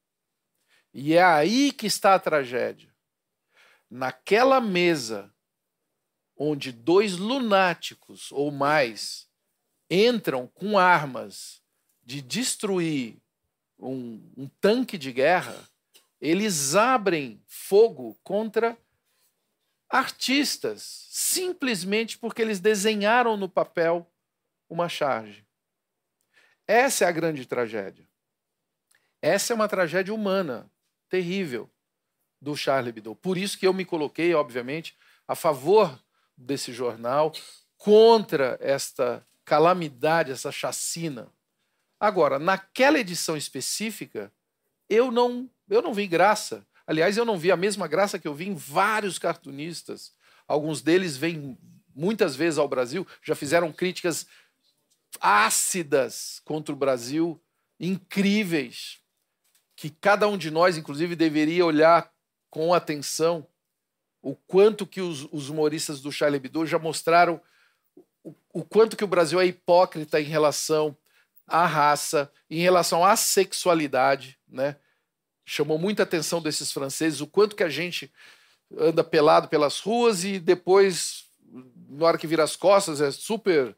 E 0.93 1.15
é 1.15 1.23
aí 1.23 1.73
que 1.73 1.87
está 1.87 2.15
a 2.15 2.19
tragédia. 2.19 2.95
Naquela 3.91 4.61
mesa, 4.61 5.33
onde 6.37 6.73
dois 6.73 7.17
lunáticos 7.17 8.31
ou 8.33 8.51
mais 8.51 9.29
entram 9.91 10.47
com 10.47 10.79
armas 10.79 11.63
de 12.05 12.21
destruir 12.21 13.19
um, 13.79 14.33
um 14.37 14.49
tanque 14.61 14.97
de 14.97 15.13
guerra, 15.13 15.57
eles 16.21 16.75
abrem 16.75 17.43
fogo 17.47 18.19
contra 18.23 18.77
artistas, 19.89 21.07
simplesmente 21.11 22.19
porque 22.19 22.43
eles 22.43 22.61
desenharam 22.61 23.37
no 23.37 23.49
papel 23.49 24.11
uma 24.69 24.89
charge. 24.89 25.46
Essa 26.67 27.05
é 27.05 27.09
a 27.09 27.13
grande 27.13 27.47
tragédia. 27.47 28.07
Essa 29.23 29.53
é 29.53 29.55
uma 29.55 29.69
tragédia 29.69 30.13
humana, 30.13 30.71
terrível, 31.09 31.71
do 32.41 32.57
Charles 32.57 32.89
Hebdo. 32.89 33.15
Por 33.15 33.39
isso 33.39 33.59
que 33.59 33.67
eu 33.67 33.73
me 33.73 33.85
coloquei, 33.85 34.35
obviamente, 34.35 34.97
a 35.27 35.35
favor 35.35 35.99
desse 36.37 36.73
jornal, 36.73 37.33
contra 37.77 38.59
esta 38.61 39.27
calamidade, 39.45 40.33
essa 40.33 40.53
chacina. 40.53 41.33
Agora, 41.99 42.39
naquela 42.39 42.99
edição 42.99 43.37
específica, 43.37 44.33
eu 44.89 45.11
não, 45.11 45.49
eu 45.69 45.81
não 45.81 45.95
vi 45.95 46.07
graça. 46.07 46.67
Aliás, 46.87 47.17
eu 47.17 47.25
não 47.25 47.39
vi 47.39 47.51
a 47.51 47.57
mesma 47.57 47.89
graça 47.89 48.19
que 48.19 48.29
eu 48.29 48.35
vi 48.35 48.49
em 48.49 48.55
vários 48.55 49.19
cartunistas. 49.19 50.13
Alguns 50.47 50.83
deles 50.83 51.17
vêm 51.17 51.57
muitas 51.95 52.37
vezes 52.37 52.59
ao 52.59 52.69
Brasil, 52.69 53.07
já 53.23 53.35
fizeram 53.35 53.73
críticas 53.73 54.27
ácidas 55.21 56.41
contra 56.45 56.73
o 56.73 56.79
Brasil, 56.79 57.41
incríveis, 57.79 58.99
que 59.75 59.91
cada 59.91 60.27
um 60.27 60.39
de 60.39 60.51
nós, 60.51 60.77
inclusive, 60.77 61.15
deveria 61.15 61.65
olhar 61.65 62.11
com 62.51 62.73
atenção 62.73 63.47
o 64.23 64.35
quanto 64.35 64.87
que 64.87 65.01
os, 65.01 65.29
os 65.31 65.51
humoristas 65.51 66.01
do 66.01 66.11
Charlie 66.11 66.39
Hebdo 66.39 66.67
já 66.67 66.79
mostraram 66.79 67.41
o, 68.25 68.35
o 68.53 68.65
quanto 68.65 68.97
que 68.97 69.05
o 69.05 69.09
Brasil 69.09 69.41
é 69.41 69.47
hipócrita 69.47 70.21
em 70.21 70.25
relação 70.25 70.97
à 71.47 71.65
raça, 71.67 72.33
em 72.51 72.59
relação 72.59 73.05
à 73.05 73.15
sexualidade, 73.15 74.37
né? 74.49 74.77
Chamou 75.45 75.79
muita 75.79 76.03
atenção 76.03 76.43
desses 76.43 76.73
franceses 76.73 77.21
o 77.21 77.27
quanto 77.27 77.55
que 77.55 77.63
a 77.63 77.69
gente 77.69 78.13
anda 78.77 79.05
pelado 79.05 79.47
pelas 79.47 79.79
ruas 79.79 80.25
e 80.25 80.41
depois, 80.41 81.27
na 81.89 82.07
hora 82.07 82.19
que 82.19 82.27
vira 82.27 82.43
as 82.43 82.57
costas, 82.57 83.01
é 83.01 83.13
super 83.13 83.77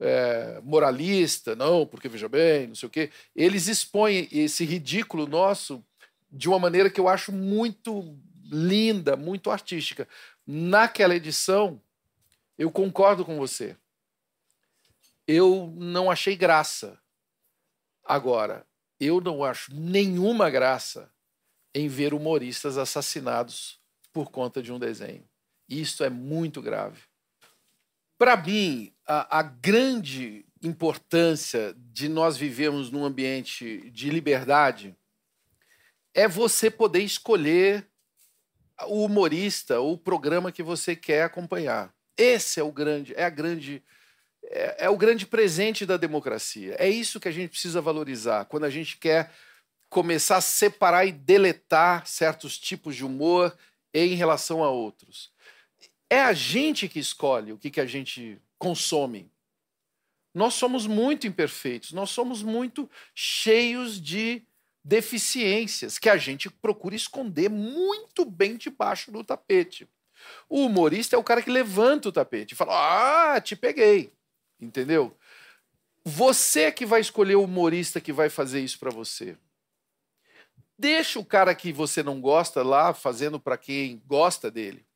é, 0.00 0.60
moralista, 0.62 1.56
não, 1.56 1.86
porque 1.86 2.08
veja 2.08 2.28
bem, 2.28 2.68
não 2.68 2.74
sei 2.74 2.86
o 2.86 2.90
quê. 2.90 3.10
Eles 3.34 3.66
expõem 3.66 4.28
esse 4.30 4.64
ridículo 4.64 5.26
nosso 5.26 5.84
de 6.30 6.48
uma 6.48 6.58
maneira 6.58 6.90
que 6.90 7.00
eu 7.00 7.08
acho 7.08 7.32
muito 7.32 8.16
linda, 8.44 9.16
muito 9.16 9.50
artística. 9.50 10.08
Naquela 10.46 11.14
edição, 11.14 11.80
eu 12.56 12.70
concordo 12.70 13.24
com 13.24 13.36
você. 13.36 13.76
Eu 15.26 15.72
não 15.76 16.10
achei 16.10 16.36
graça. 16.36 16.98
Agora, 18.04 18.66
eu 18.98 19.20
não 19.20 19.44
acho 19.44 19.74
nenhuma 19.74 20.48
graça 20.48 21.12
em 21.74 21.86
ver 21.88 22.14
humoristas 22.14 22.78
assassinados 22.78 23.78
por 24.12 24.30
conta 24.30 24.62
de 24.62 24.72
um 24.72 24.78
desenho. 24.78 25.28
Isso 25.68 26.02
é 26.02 26.08
muito 26.08 26.62
grave. 26.62 27.07
Para 28.18 28.36
mim, 28.36 28.92
a, 29.06 29.38
a, 29.38 29.42
grande 29.42 30.44
importância 30.60 31.72
de 31.78 32.08
nós 32.08 32.36
vivermos 32.36 32.90
num 32.90 33.04
ambiente 33.04 33.88
de 33.92 34.10
liberdade 34.10 34.96
é 36.12 36.26
você 36.26 36.68
poder 36.68 37.00
escolher 37.00 37.88
o 38.88 39.04
humorista, 39.04 39.80
o 39.80 39.96
programa 39.96 40.50
que 40.50 40.64
você 40.64 40.96
quer 40.96 41.22
acompanhar. 41.22 41.94
Esse 42.16 42.58
é 42.58 42.62
o 42.62 42.72
grande, 42.72 43.14
é 43.14 43.24
a 43.24 43.30
grande 43.30 43.84
é, 44.50 44.86
é, 44.86 44.90
o 44.90 44.96
grande 44.96 45.24
presente 45.24 45.86
da 45.86 45.96
democracia. 45.96 46.74
É 46.76 46.88
isso 46.88 47.20
que 47.20 47.28
a 47.28 47.32
gente 47.32 47.50
precisa 47.50 47.80
valorizar 47.80 48.46
quando 48.46 48.64
a 48.64 48.70
gente 48.70 48.96
quer 48.96 49.30
começar 49.88 50.38
a 50.38 50.42
separar 50.42 51.06
e 51.06 51.12
deletar 51.12 52.04
certos 52.04 52.58
tipos 52.58 52.96
de 52.96 53.04
humor 53.04 53.56
em 53.94 54.14
relação 54.14 54.64
a 54.64 54.70
outros. 54.70 55.30
É 56.10 56.20
a 56.20 56.32
gente 56.32 56.88
que 56.88 56.98
escolhe 56.98 57.52
o 57.52 57.58
que, 57.58 57.70
que 57.70 57.80
a 57.80 57.86
gente 57.86 58.40
consome. 58.58 59.30
Nós 60.34 60.54
somos 60.54 60.86
muito 60.86 61.26
imperfeitos, 61.26 61.92
nós 61.92 62.10
somos 62.10 62.42
muito 62.42 62.88
cheios 63.14 64.00
de 64.00 64.42
deficiências 64.84 65.98
que 65.98 66.08
a 66.08 66.16
gente 66.16 66.48
procura 66.48 66.94
esconder 66.94 67.50
muito 67.50 68.24
bem 68.24 68.56
debaixo 68.56 69.10
do 69.10 69.22
tapete. 69.22 69.88
O 70.48 70.64
humorista 70.64 71.14
é 71.14 71.18
o 71.18 71.24
cara 71.24 71.42
que 71.42 71.50
levanta 71.50 72.08
o 72.08 72.12
tapete 72.12 72.52
e 72.52 72.56
fala: 72.56 73.34
Ah, 73.34 73.40
te 73.40 73.54
peguei. 73.54 74.12
Entendeu? 74.60 75.16
Você 76.04 76.72
que 76.72 76.86
vai 76.86 77.00
escolher 77.00 77.36
o 77.36 77.44
humorista 77.44 78.00
que 78.00 78.12
vai 78.12 78.30
fazer 78.30 78.60
isso 78.60 78.78
para 78.78 78.90
você. 78.90 79.36
Deixa 80.78 81.18
o 81.18 81.24
cara 81.24 81.54
que 81.54 81.72
você 81.72 82.02
não 82.02 82.20
gosta 82.20 82.62
lá 82.62 82.94
fazendo 82.94 83.38
para 83.38 83.58
quem 83.58 84.00
gosta 84.06 84.50
dele. 84.50 84.87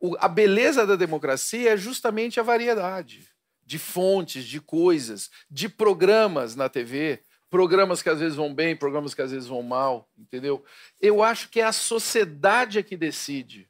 O, 0.00 0.16
a 0.18 0.26
beleza 0.26 0.86
da 0.86 0.96
democracia 0.96 1.74
é 1.74 1.76
justamente 1.76 2.40
a 2.40 2.42
variedade 2.42 3.28
de 3.64 3.78
fontes, 3.78 4.44
de 4.44 4.60
coisas, 4.60 5.30
de 5.48 5.68
programas 5.68 6.56
na 6.56 6.68
TV, 6.68 7.22
programas 7.48 8.02
que 8.02 8.08
às 8.08 8.18
vezes 8.18 8.36
vão 8.36 8.52
bem, 8.52 8.74
programas 8.74 9.14
que 9.14 9.22
às 9.22 9.30
vezes 9.30 9.46
vão 9.46 9.62
mal, 9.62 10.08
entendeu? 10.18 10.64
Eu 11.00 11.22
acho 11.22 11.48
que 11.48 11.60
é 11.60 11.64
a 11.64 11.72
sociedade 11.72 12.82
que 12.82 12.96
decide 12.96 13.68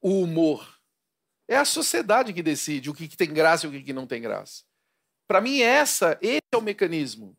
o 0.00 0.22
humor. 0.22 0.78
É 1.46 1.56
a 1.56 1.64
sociedade 1.64 2.32
que 2.32 2.42
decide 2.42 2.90
o 2.90 2.94
que, 2.94 3.08
que 3.08 3.16
tem 3.16 3.32
graça 3.32 3.64
e 3.64 3.68
o 3.68 3.72
que, 3.72 3.82
que 3.82 3.92
não 3.92 4.06
tem 4.06 4.20
graça. 4.20 4.64
Para 5.26 5.40
mim, 5.40 5.60
essa, 5.60 6.18
esse 6.20 6.42
é 6.52 6.56
o 6.56 6.62
mecanismo 6.62 7.36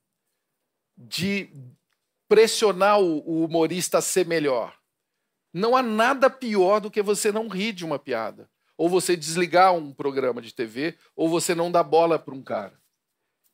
de 0.98 1.52
pressionar 2.28 3.00
o, 3.00 3.20
o 3.28 3.46
humorista 3.46 3.98
a 3.98 4.02
ser 4.02 4.26
melhor. 4.26 4.79
Não 5.54 5.76
há 5.76 5.82
nada 5.82 6.30
pior 6.30 6.80
do 6.80 6.92
que 6.92 7.02
você 7.02 7.32
não 7.32 7.48
rir 7.48 7.74
de 7.74 7.84
uma 7.84 7.98
piada. 7.98 8.50
Ou 8.78 8.88
você 8.88 9.18
desligar 9.18 9.74
um 9.74 9.92
programa 9.92 10.42
de 10.42 10.54
TV, 10.54 10.96
ou 11.16 11.28
você 11.28 11.54
não 11.54 11.72
dar 11.72 11.84
bola 11.84 12.18
para 12.18 12.36
um 12.36 12.42
cara. 12.42 12.74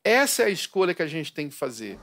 Essa 0.03 0.43
é 0.43 0.45
a 0.45 0.49
escolha 0.49 0.93
que 0.93 1.01
a 1.01 1.07
gente 1.07 1.33
tem 1.33 1.49
que 1.49 1.55
fazer. 1.55 1.97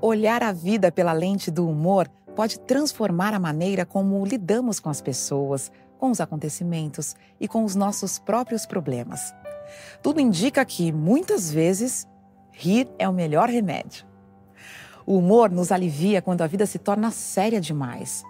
Olhar 0.00 0.42
a 0.42 0.52
vida 0.52 0.92
pela 0.92 1.12
lente 1.12 1.50
do 1.50 1.68
humor 1.68 2.08
pode 2.36 2.60
transformar 2.60 3.34
a 3.34 3.40
maneira 3.40 3.84
como 3.84 4.24
lidamos 4.24 4.78
com 4.78 4.88
as 4.88 5.00
pessoas, 5.00 5.72
com 5.98 6.10
os 6.10 6.20
acontecimentos 6.20 7.16
e 7.40 7.48
com 7.48 7.64
os 7.64 7.74
nossos 7.74 8.18
próprios 8.18 8.66
problemas. 8.66 9.34
Tudo 10.02 10.20
indica 10.20 10.64
que, 10.64 10.92
muitas 10.92 11.50
vezes, 11.50 12.06
rir 12.52 12.88
é 12.98 13.08
o 13.08 13.12
melhor 13.12 13.48
remédio. 13.48 14.06
O 15.04 15.18
humor 15.18 15.50
nos 15.50 15.72
alivia 15.72 16.22
quando 16.22 16.42
a 16.42 16.46
vida 16.46 16.66
se 16.66 16.78
torna 16.78 17.10
séria 17.10 17.60
demais. 17.60 18.22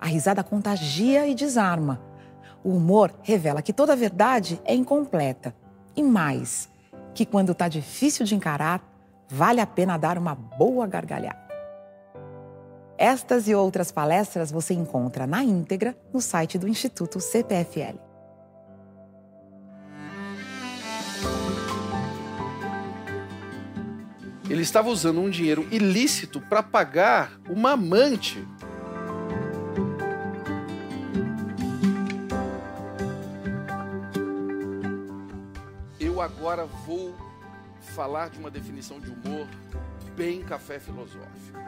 A 0.00 0.06
risada 0.06 0.42
contagia 0.42 1.26
e 1.26 1.34
desarma. 1.34 2.00
O 2.64 2.70
humor 2.70 3.12
revela 3.22 3.60
que 3.60 3.72
toda 3.72 3.94
verdade 3.94 4.60
é 4.64 4.74
incompleta. 4.74 5.54
E 5.94 6.02
mais, 6.02 6.70
que 7.14 7.26
quando 7.26 7.52
está 7.52 7.68
difícil 7.68 8.24
de 8.24 8.34
encarar, 8.34 8.82
vale 9.28 9.60
a 9.60 9.66
pena 9.66 9.98
dar 9.98 10.16
uma 10.16 10.34
boa 10.34 10.86
gargalhada. 10.86 11.38
Estas 12.96 13.48
e 13.48 13.54
outras 13.54 13.90
palestras 13.90 14.50
você 14.50 14.74
encontra 14.74 15.26
na 15.26 15.42
íntegra 15.42 15.96
no 16.12 16.20
site 16.20 16.58
do 16.58 16.68
Instituto 16.68 17.20
CPFL. 17.20 17.98
Ele 24.50 24.62
estava 24.62 24.88
usando 24.88 25.20
um 25.20 25.30
dinheiro 25.30 25.66
ilícito 25.70 26.40
para 26.40 26.62
pagar 26.62 27.40
uma 27.48 27.72
amante. 27.72 28.44
Agora 36.20 36.66
vou 36.66 37.14
falar 37.80 38.30
de 38.30 38.38
uma 38.38 38.50
definição 38.50 39.00
de 39.00 39.10
humor 39.10 39.46
bem 40.16 40.42
café 40.42 40.78
filosófico. 40.78 41.58